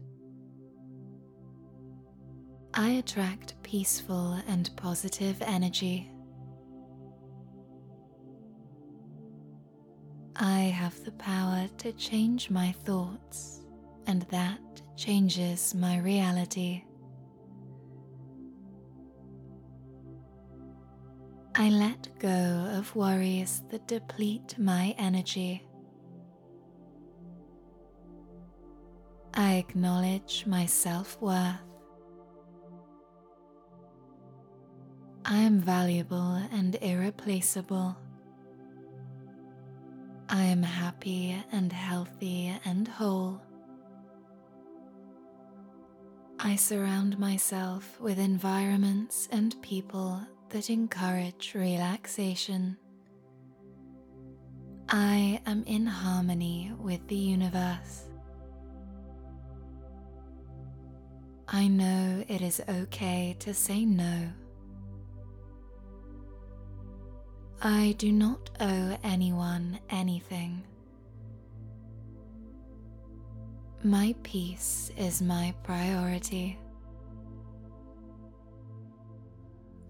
I 2.75 2.89
attract 2.91 3.61
peaceful 3.63 4.39
and 4.47 4.69
positive 4.75 5.41
energy. 5.41 6.11
I 10.36 10.59
have 10.59 11.03
the 11.03 11.11
power 11.13 11.67
to 11.80 11.91
change 11.93 12.51
my 12.51 12.71
thoughts, 12.86 13.61
and 14.05 14.21
that 14.30 14.61
changes 14.95 15.73
my 15.73 15.97
reality. 15.97 16.84
I 21.62 21.68
let 21.68 22.07
go 22.20 22.72
of 22.78 22.95
worries 22.95 23.64
that 23.70 23.86
deplete 23.86 24.55
my 24.57 24.95
energy. 24.97 25.62
I 29.34 29.55
acknowledge 29.55 30.45
my 30.47 30.66
self 30.66 31.22
worth. 31.22 31.60
I 35.26 35.36
am 35.36 35.60
valuable 35.60 36.41
and 36.53 36.78
irreplaceable. 36.82 37.97
I 40.30 40.43
am 40.43 40.64
happy 40.64 41.36
and 41.51 41.74
healthy 41.74 42.57
and 42.64 42.88
whole. 42.88 43.41
I 46.39 46.55
surround 46.55 47.20
myself 47.20 47.99
with 47.99 48.18
environments 48.18 49.28
and 49.30 49.62
people 49.62 50.26
that 50.50 50.70
encourage 50.70 51.54
relaxation. 51.54 52.78
I 54.88 55.39
am 55.45 55.64
in 55.68 55.86
harmony 55.86 56.72
with 56.80 57.08
the 57.08 57.16
universe. 57.16 58.06
I 61.47 61.68
know 61.68 62.24
it 62.28 62.41
is 62.41 62.62
okay 62.68 63.36
to 63.39 63.54
say 63.54 63.86
no. 63.86 64.30
I 67.62 67.93
do 67.97 68.12
not 68.12 68.50
owe 68.60 68.97
anyone 69.04 69.80
anything. 69.89 70.64
My 73.84 74.16
peace 74.24 74.91
is 74.97 75.22
my 75.22 75.54
priority. 75.64 76.58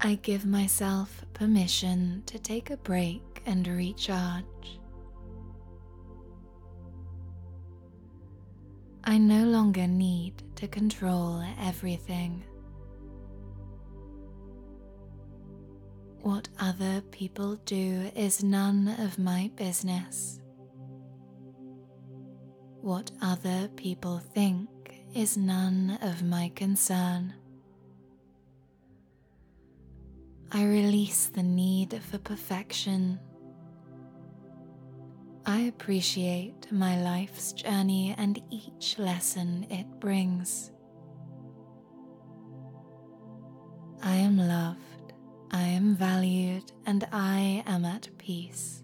I 0.02 0.16
give 0.16 0.46
myself 0.46 1.26
permission 1.34 2.24
to 2.28 2.40
take 2.40 2.70
a 2.70 2.78
break 2.78 3.42
and 3.46 3.68
recharge. 3.68 4.46
I 9.04 9.18
no 9.18 9.44
longer 9.44 9.88
need 9.88 10.42
to 10.56 10.70
control 10.70 11.44
everything. 11.60 12.46
What 16.22 16.48
other 16.60 17.02
people 17.12 17.58
do 17.66 18.10
is 18.16 18.42
none 18.42 18.96
of 19.00 19.20
my 19.20 19.52
business. 19.58 20.40
What 22.82 23.12
other 23.22 23.70
people 23.76 24.20
think 24.20 24.70
is 25.14 25.36
none 25.36 26.00
of 26.02 26.24
my 26.24 26.54
concern. 26.56 27.34
I 30.52 30.66
release 30.66 31.28
the 31.28 31.44
need 31.44 32.00
for 32.10 32.18
perfection. 32.18 33.20
I 35.46 35.62
appreciate 35.62 36.72
my 36.72 37.02
life's 37.02 37.54
journey 37.54 38.16
and 38.18 38.42
each 38.50 38.98
lesson 39.00 39.68
it 39.70 39.88
brings. 40.00 40.72
I 44.02 44.16
am 44.16 44.38
loved 44.38 44.90
I 45.52 45.64
am 45.64 45.96
valued 45.96 46.72
and 46.86 47.08
I 47.12 47.64
am 47.66 47.84
at 47.84 48.08
peace. 48.20 48.84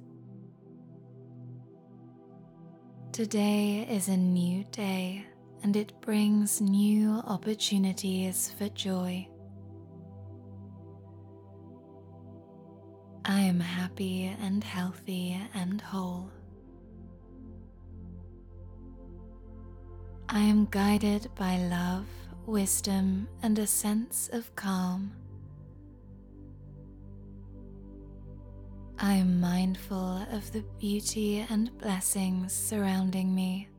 Today 3.11 3.87
is 3.89 4.07
a 4.07 4.17
new 4.17 4.63
day 4.71 5.25
and 5.61 5.75
it 5.75 6.01
brings 6.01 6.61
new 6.61 7.21
opportunities 7.27 8.51
for 8.57 8.67
joy. 8.69 9.27
I 13.27 13.39
am 13.39 13.59
happy 13.59 14.25
and 14.39 14.63
healthy 14.63 15.41
and 15.55 15.81
whole. 15.81 16.29
I 20.29 20.41
am 20.41 20.67
guided 20.69 21.29
by 21.33 21.57
love, 21.57 22.05
wisdom, 22.45 23.27
and 23.41 23.57
a 23.57 23.65
sense 23.65 24.29
of 24.31 24.55
calm. 24.55 25.11
I 28.99 29.13
am 29.13 29.41
mindful 29.41 30.27
of 30.31 30.51
the 30.51 30.63
beauty 30.79 31.47
and 31.49 31.75
blessings 31.79 32.53
surrounding 32.53 33.33
me. 33.33 33.69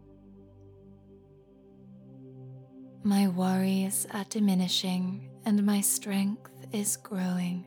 My 3.05 3.29
worries 3.29 4.09
are 4.13 4.25
diminishing 4.29 5.31
and 5.45 5.65
my 5.65 5.83
strength 5.83 6.51
is 6.73 6.97
growing. 6.97 7.65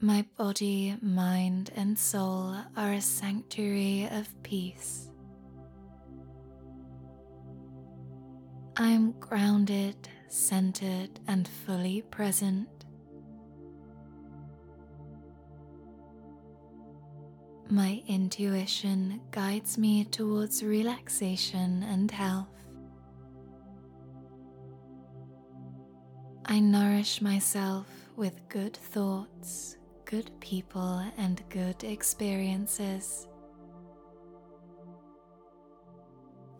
My 0.00 0.26
body, 0.36 0.94
mind, 1.00 1.70
and 1.74 1.98
soul 1.98 2.54
are 2.76 2.92
a 2.92 3.00
sanctuary 3.00 4.08
of 4.12 4.28
peace. 4.42 5.10
I 8.76 8.88
am 8.88 9.12
grounded 9.12 9.96
centered 10.28 11.18
and 11.26 11.48
fully 11.48 12.02
present. 12.02 12.68
My 17.70 18.02
intuition 18.06 19.20
guides 19.30 19.78
me 19.78 20.04
towards 20.04 20.62
relaxation 20.62 21.82
and 21.82 22.10
health. 22.10 22.48
I 26.44 26.60
nourish 26.60 27.20
myself 27.20 27.86
with 28.14 28.48
good 28.48 28.76
thoughts, 28.76 29.78
good 30.06 30.30
people, 30.40 31.04
and 31.18 31.42
good 31.50 31.82
experiences. 31.82 33.26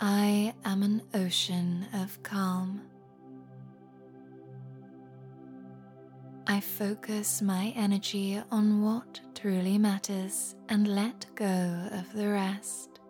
I 0.00 0.52
am 0.64 0.82
an 0.82 1.02
ocean 1.14 1.86
of 1.94 2.22
calm. 2.24 2.82
I 6.48 6.60
focus 6.60 7.40
my 7.40 7.72
energy 7.76 8.40
on 8.50 8.82
what 8.82 9.20
truly 9.34 9.78
matters 9.78 10.56
and 10.68 10.88
let 10.88 11.26
go 11.34 11.88
of 11.92 12.12
the 12.14 12.28
rest. 12.28 13.00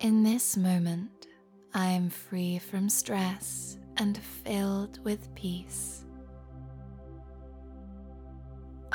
In 0.00 0.22
this 0.22 0.56
moment, 0.56 1.26
I 1.74 1.86
am 1.86 2.10
free 2.10 2.58
from 2.58 2.88
stress 2.88 3.78
and 3.96 4.18
filled 4.18 5.02
with 5.04 5.34
peace. 5.34 6.04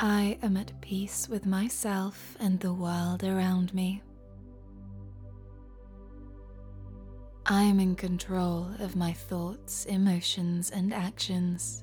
I 0.00 0.38
am 0.42 0.56
at 0.56 0.80
peace 0.80 1.28
with 1.28 1.44
myself 1.44 2.36
and 2.38 2.60
the 2.60 2.72
world 2.72 3.24
around 3.24 3.74
me. 3.74 4.00
I 7.44 7.64
am 7.64 7.80
in 7.80 7.96
control 7.96 8.70
of 8.78 8.94
my 8.94 9.12
thoughts, 9.12 9.86
emotions, 9.86 10.70
and 10.70 10.94
actions. 10.94 11.82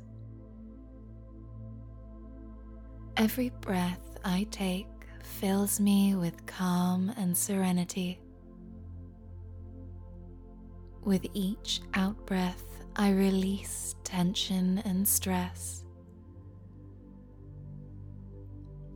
Every 3.17 3.49
breath 3.59 4.17
I 4.23 4.47
take 4.49 4.87
fills 5.21 5.81
me 5.81 6.15
with 6.15 6.45
calm 6.45 7.11
and 7.17 7.35
serenity. 7.35 8.21
With 11.03 11.25
each 11.33 11.81
outbreath, 11.95 12.63
I 12.95 13.09
release 13.09 13.95
tension 14.05 14.77
and 14.85 15.05
stress. 15.05 15.84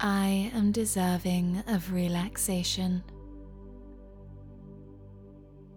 I 0.02 0.50
am 0.54 0.72
deserving 0.72 1.62
of 1.68 1.91
relaxation. 1.91 3.04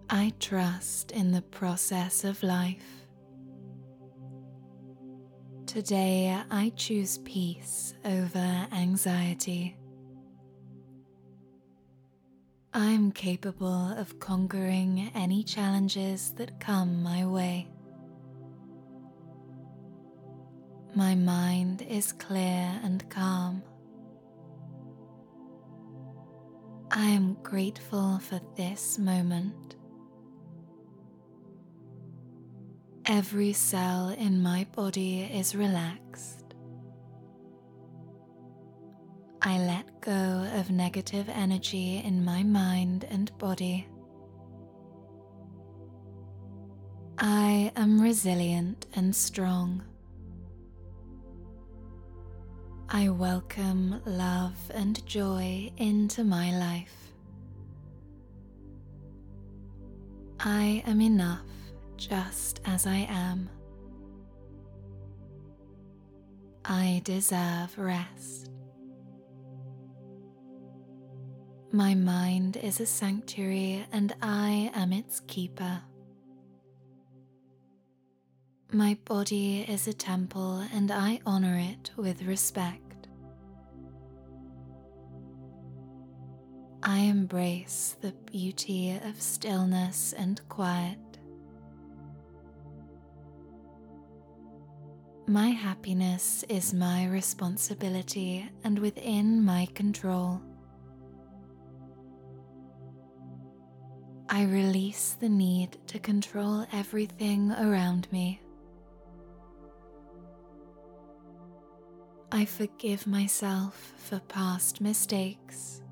I 0.09 0.31
trust 0.39 1.11
in 1.11 1.33
the 1.33 1.41
process 1.41 2.23
of 2.23 2.41
life. 2.41 3.05
Today 5.65 6.39
I 6.49 6.71
choose 6.77 7.17
peace 7.19 7.95
over 8.05 8.67
anxiety. 8.71 9.75
I 12.73 12.85
am 12.85 13.11
capable 13.11 13.91
of 13.97 14.19
conquering 14.19 15.11
any 15.13 15.43
challenges 15.43 16.31
that 16.37 16.61
come 16.61 17.03
my 17.03 17.25
way. 17.25 17.67
My 20.95 21.13
mind 21.13 21.81
is 21.81 22.13
clear 22.13 22.79
and 22.83 23.09
calm. 23.09 23.63
I 26.95 27.07
am 27.07 27.37
grateful 27.41 28.19
for 28.19 28.39
this 28.55 28.99
moment. 28.99 29.77
Every 33.07 33.51
cell 33.51 34.09
in 34.09 34.43
my 34.43 34.67
body 34.75 35.21
is 35.23 35.55
relaxed. 35.55 36.53
I 39.41 39.57
let 39.57 40.01
go 40.01 40.47
of 40.55 40.69
negative 40.69 41.27
energy 41.29 41.97
in 42.05 42.23
my 42.23 42.43
mind 42.43 43.07
and 43.09 43.35
body. 43.39 43.87
I 47.17 47.71
am 47.75 47.99
resilient 47.99 48.85
and 48.95 49.15
strong. 49.15 49.81
I 52.95 53.09
welcome 53.09 53.99
love 54.05 54.69
and 54.71 55.03
joy 55.07 55.71
into 55.77 56.23
my 56.23 56.55
life. 56.55 56.95
I 60.39 60.83
am 60.85 61.01
enough 61.01 61.47
just 61.97 62.61
as 62.65 62.85
I 62.85 63.07
am. 63.09 63.49
I 66.65 67.01
deserve 67.03 67.75
rest. 67.79 68.51
My 71.71 71.95
mind 71.95 72.57
is 72.57 72.79
a 72.79 72.85
sanctuary 72.85 73.87
and 73.91 74.13
I 74.21 74.69
am 74.75 74.93
its 74.93 75.19
keeper. 75.21 75.81
My 78.75 78.97
body 79.05 79.61
is 79.61 79.87
a 79.87 79.93
temple 79.93 80.63
and 80.73 80.89
I 80.89 81.19
honor 81.27 81.59
it 81.59 81.91
with 81.95 82.23
respect. 82.23 82.82
I 86.85 86.99
embrace 86.99 87.95
the 88.01 88.11
beauty 88.29 88.99
of 89.05 89.21
stillness 89.21 90.13
and 90.17 90.41
quiet. 90.49 90.97
My 95.25 95.47
happiness 95.47 96.43
is 96.49 96.73
my 96.73 97.07
responsibility 97.07 98.49
and 98.65 98.77
within 98.79 99.45
my 99.45 99.69
control. 99.73 100.41
I 104.27 104.43
release 104.43 105.15
the 105.17 105.29
need 105.29 105.77
to 105.87 105.99
control 105.99 106.65
everything 106.73 107.53
around 107.53 108.11
me. 108.11 108.41
I 112.29 112.43
forgive 112.43 113.07
myself 113.07 113.93
for 113.95 114.19
past 114.19 114.81
mistakes. 114.81 115.82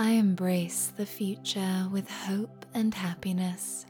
I 0.00 0.10
embrace 0.10 0.92
the 0.96 1.04
future 1.04 1.88
with 1.90 2.08
hope 2.08 2.64
and 2.72 2.94
happiness. 2.94 3.84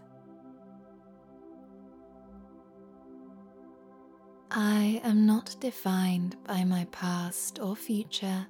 I 4.51 5.03
am 5.05 5.27
not 5.27 5.55
defined 5.61 6.37
by 6.45 6.65
my 6.65 6.87
past 6.93 7.59
or 7.59 7.77
future. 7.77 8.47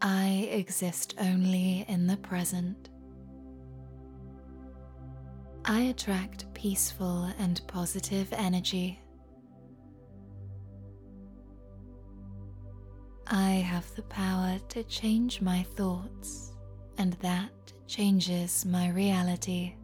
I 0.00 0.48
exist 0.50 1.16
only 1.20 1.84
in 1.86 2.06
the 2.06 2.16
present. 2.16 2.88
I 5.66 5.80
attract 5.82 6.52
peaceful 6.54 7.30
and 7.38 7.60
positive 7.66 8.32
energy. 8.32 8.98
I 13.26 13.50
have 13.50 13.94
the 13.96 14.02
power 14.04 14.58
to 14.70 14.82
change 14.84 15.42
my 15.42 15.62
thoughts, 15.62 16.54
and 17.00 17.14
that 17.22 17.72
changes 17.86 18.66
my 18.66 18.90
reality. 18.90 19.74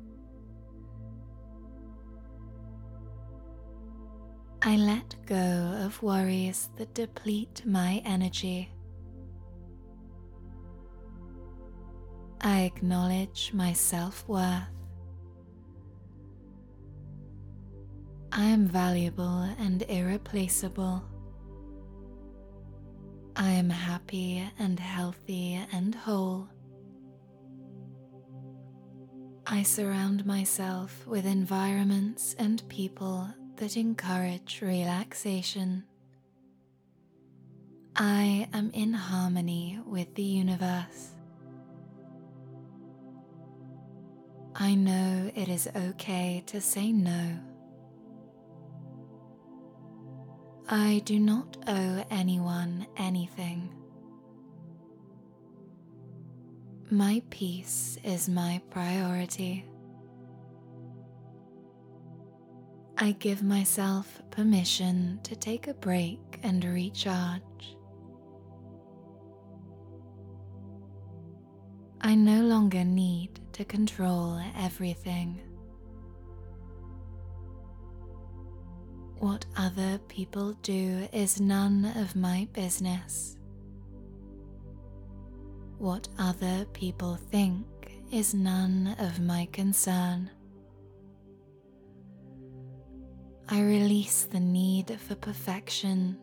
I 4.63 4.77
let 4.77 5.17
go 5.25 5.81
of 5.87 6.03
worries 6.03 6.69
that 6.77 6.93
deplete 6.93 7.63
my 7.65 8.03
energy. 8.05 8.71
I 12.43 12.65
acknowledge 12.65 13.51
my 13.55 13.73
self 13.73 14.29
worth. 14.29 14.69
I 18.31 18.45
am 18.45 18.67
valuable 18.67 19.49
and 19.59 19.83
irreplaceable. 19.89 21.03
I 23.35 23.53
am 23.53 23.71
happy 23.71 24.47
and 24.59 24.79
healthy 24.79 25.59
and 25.73 25.95
whole. 25.95 26.49
I 29.49 29.63
surround 29.63 30.27
myself 30.27 31.07
with 31.07 31.25
environments 31.25 32.35
and 32.37 32.69
people 32.69 33.29
that 33.57 33.77
encourage 33.77 34.61
relaxation. 34.61 35.85
I 37.95 38.49
am 38.53 38.73
in 38.75 38.93
harmony 38.93 39.79
with 39.87 40.13
the 40.17 40.25
universe. 40.25 41.13
I 44.57 44.75
know 44.75 45.31
it 45.37 45.49
is 45.49 45.69
okay 45.77 46.43
to 46.47 46.61
say 46.61 46.91
no. 46.91 47.39
I 50.69 51.03
do 51.05 51.21
not 51.21 51.57
owe 51.69 52.05
anyone 52.11 52.89
anything. 52.97 53.76
My 56.91 57.21
peace 57.31 57.99
is 58.05 58.29
my 58.29 58.61
priority. 58.71 59.65
I 62.97 63.11
give 63.11 63.43
myself 63.43 64.23
permission 64.31 65.19
to 65.25 65.35
take 65.35 65.67
a 65.67 65.75
break 65.75 66.21
and 66.45 66.65
recharge. 66.65 67.77
I 72.01 72.15
no 72.15 72.43
longer 72.43 72.85
need 72.85 73.41
to 73.55 73.65
control 73.65 74.41
everything. 74.57 75.41
What 79.19 79.45
other 79.57 79.99
people 80.07 80.53
do 80.63 81.09
is 81.13 81.41
none 81.41 81.93
of 81.97 82.15
my 82.15 82.47
business. 82.53 83.36
What 85.79 86.09
other 86.19 86.65
people 86.73 87.17
think 87.31 87.67
is 88.11 88.33
none 88.33 88.97
of 88.99 89.21
my 89.21 89.49
concern. 89.53 90.31
I 93.49 93.61
release 93.61 94.25
the 94.25 94.41
need 94.41 94.99
for 94.99 95.15
perfection. 95.15 96.19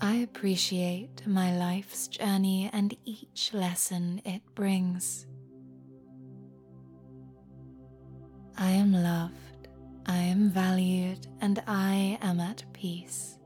I 0.00 0.16
appreciate 0.16 1.26
my 1.26 1.56
life's 1.56 2.08
journey 2.08 2.70
and 2.72 2.96
each 3.04 3.52
lesson 3.52 4.22
it 4.24 4.42
brings. 4.54 5.26
I 8.56 8.70
am 8.70 8.92
loved, 8.92 9.68
I 10.06 10.18
am 10.18 10.50
valued, 10.50 11.26
and 11.40 11.62
I 11.66 12.18
am 12.22 12.38
at 12.38 12.64
peace. 12.72 13.38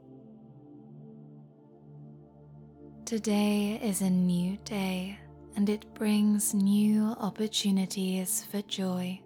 Today 3.09 3.81
is 3.83 4.03
a 4.03 4.11
new 4.11 4.59
day 4.67 5.19
and 5.57 5.71
it 5.71 5.95
brings 5.95 6.53
new 6.53 7.17
opportunities 7.19 8.45
for 8.51 8.61
joy. 8.61 9.19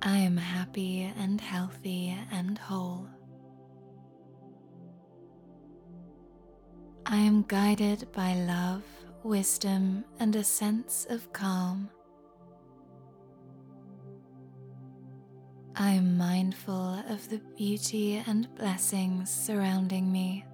I 0.00 0.16
am 0.16 0.38
happy 0.38 1.12
and 1.18 1.38
healthy 1.38 2.16
and 2.32 2.56
whole. 2.56 3.06
I 7.04 7.18
am 7.18 7.42
guided 7.46 8.10
by 8.12 8.32
love, 8.32 8.84
wisdom, 9.22 10.06
and 10.18 10.34
a 10.36 10.42
sense 10.42 11.06
of 11.10 11.30
calm. 11.34 11.90
I 15.74 15.90
am 15.92 16.18
mindful 16.18 17.02
of 17.08 17.28
the 17.30 17.40
beauty 17.56 18.22
and 18.26 18.54
blessings 18.56 19.30
surrounding 19.30 20.12
me. 20.12 20.44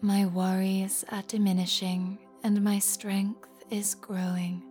My 0.00 0.26
worries 0.26 1.04
are 1.10 1.22
diminishing 1.26 2.18
and 2.44 2.62
my 2.62 2.78
strength 2.78 3.48
is 3.70 3.94
growing. 3.94 4.62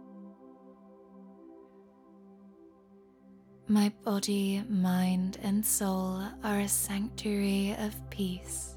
My 3.68 3.92
body, 4.04 4.64
mind, 4.70 5.38
and 5.42 5.66
soul 5.66 6.22
are 6.44 6.60
a 6.60 6.68
sanctuary 6.68 7.76
of 7.80 7.96
peace. 8.10 8.76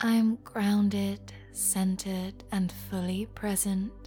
I 0.00 0.12
am 0.12 0.38
grounded, 0.42 1.20
centered, 1.52 2.42
and 2.52 2.72
fully 2.90 3.26
present. 3.34 3.99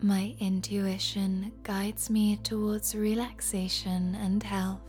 My 0.00 0.36
intuition 0.38 1.50
guides 1.64 2.08
me 2.08 2.36
towards 2.36 2.94
relaxation 2.94 4.14
and 4.14 4.40
health. 4.40 4.80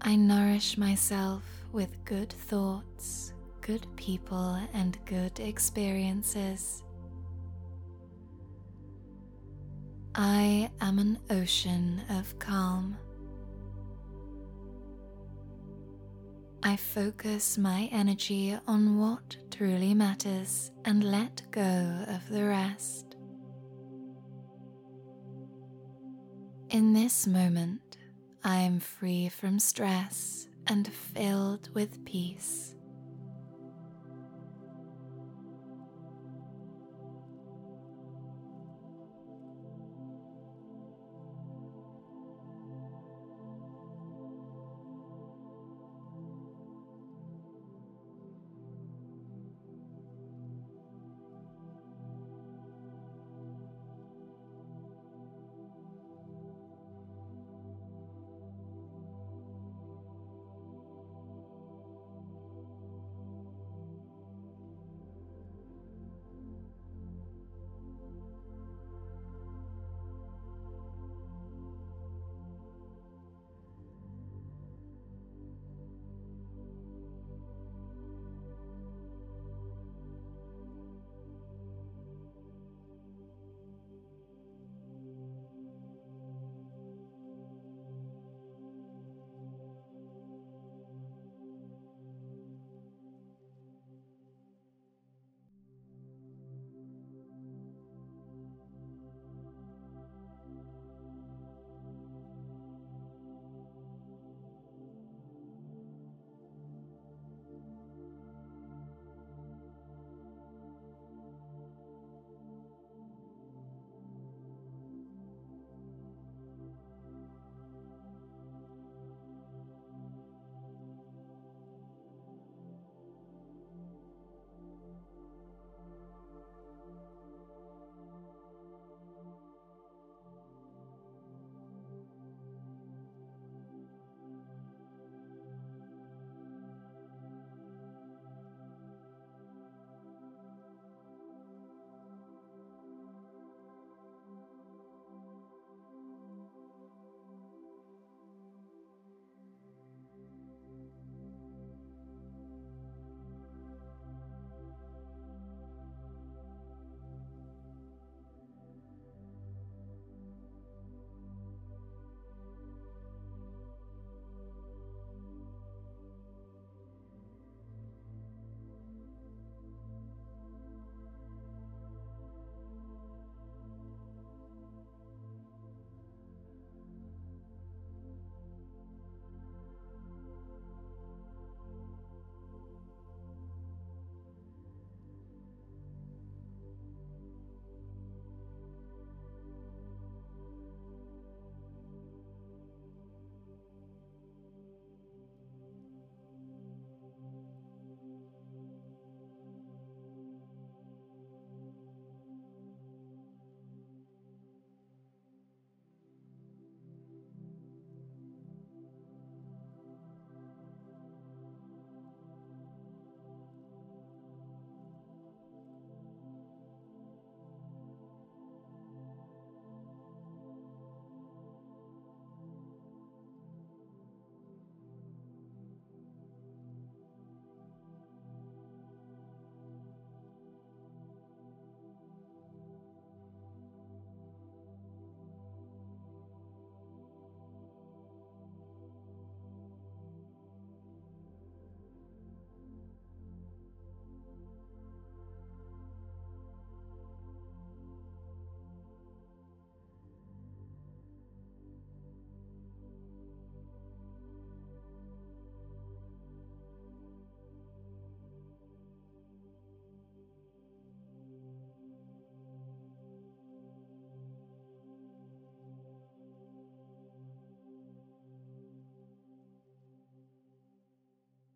I 0.00 0.16
nourish 0.16 0.76
myself 0.76 1.44
with 1.70 2.04
good 2.04 2.30
thoughts, 2.32 3.34
good 3.60 3.86
people, 3.94 4.58
and 4.74 4.98
good 5.06 5.38
experiences. 5.38 6.82
I 10.16 10.70
am 10.80 10.98
an 10.98 11.20
ocean 11.30 12.02
of 12.10 12.36
calm. 12.40 12.98
I 16.64 16.76
focus 16.76 17.58
my 17.58 17.88
energy 17.90 18.56
on 18.68 18.96
what 18.96 19.36
truly 19.50 19.94
matters 19.94 20.70
and 20.84 21.02
let 21.02 21.42
go 21.50 22.04
of 22.06 22.28
the 22.28 22.44
rest. 22.44 23.16
In 26.70 26.92
this 26.92 27.26
moment, 27.26 27.98
I 28.44 28.58
am 28.58 28.78
free 28.78 29.28
from 29.28 29.58
stress 29.58 30.46
and 30.68 30.86
filled 30.86 31.68
with 31.74 32.04
peace. 32.04 32.71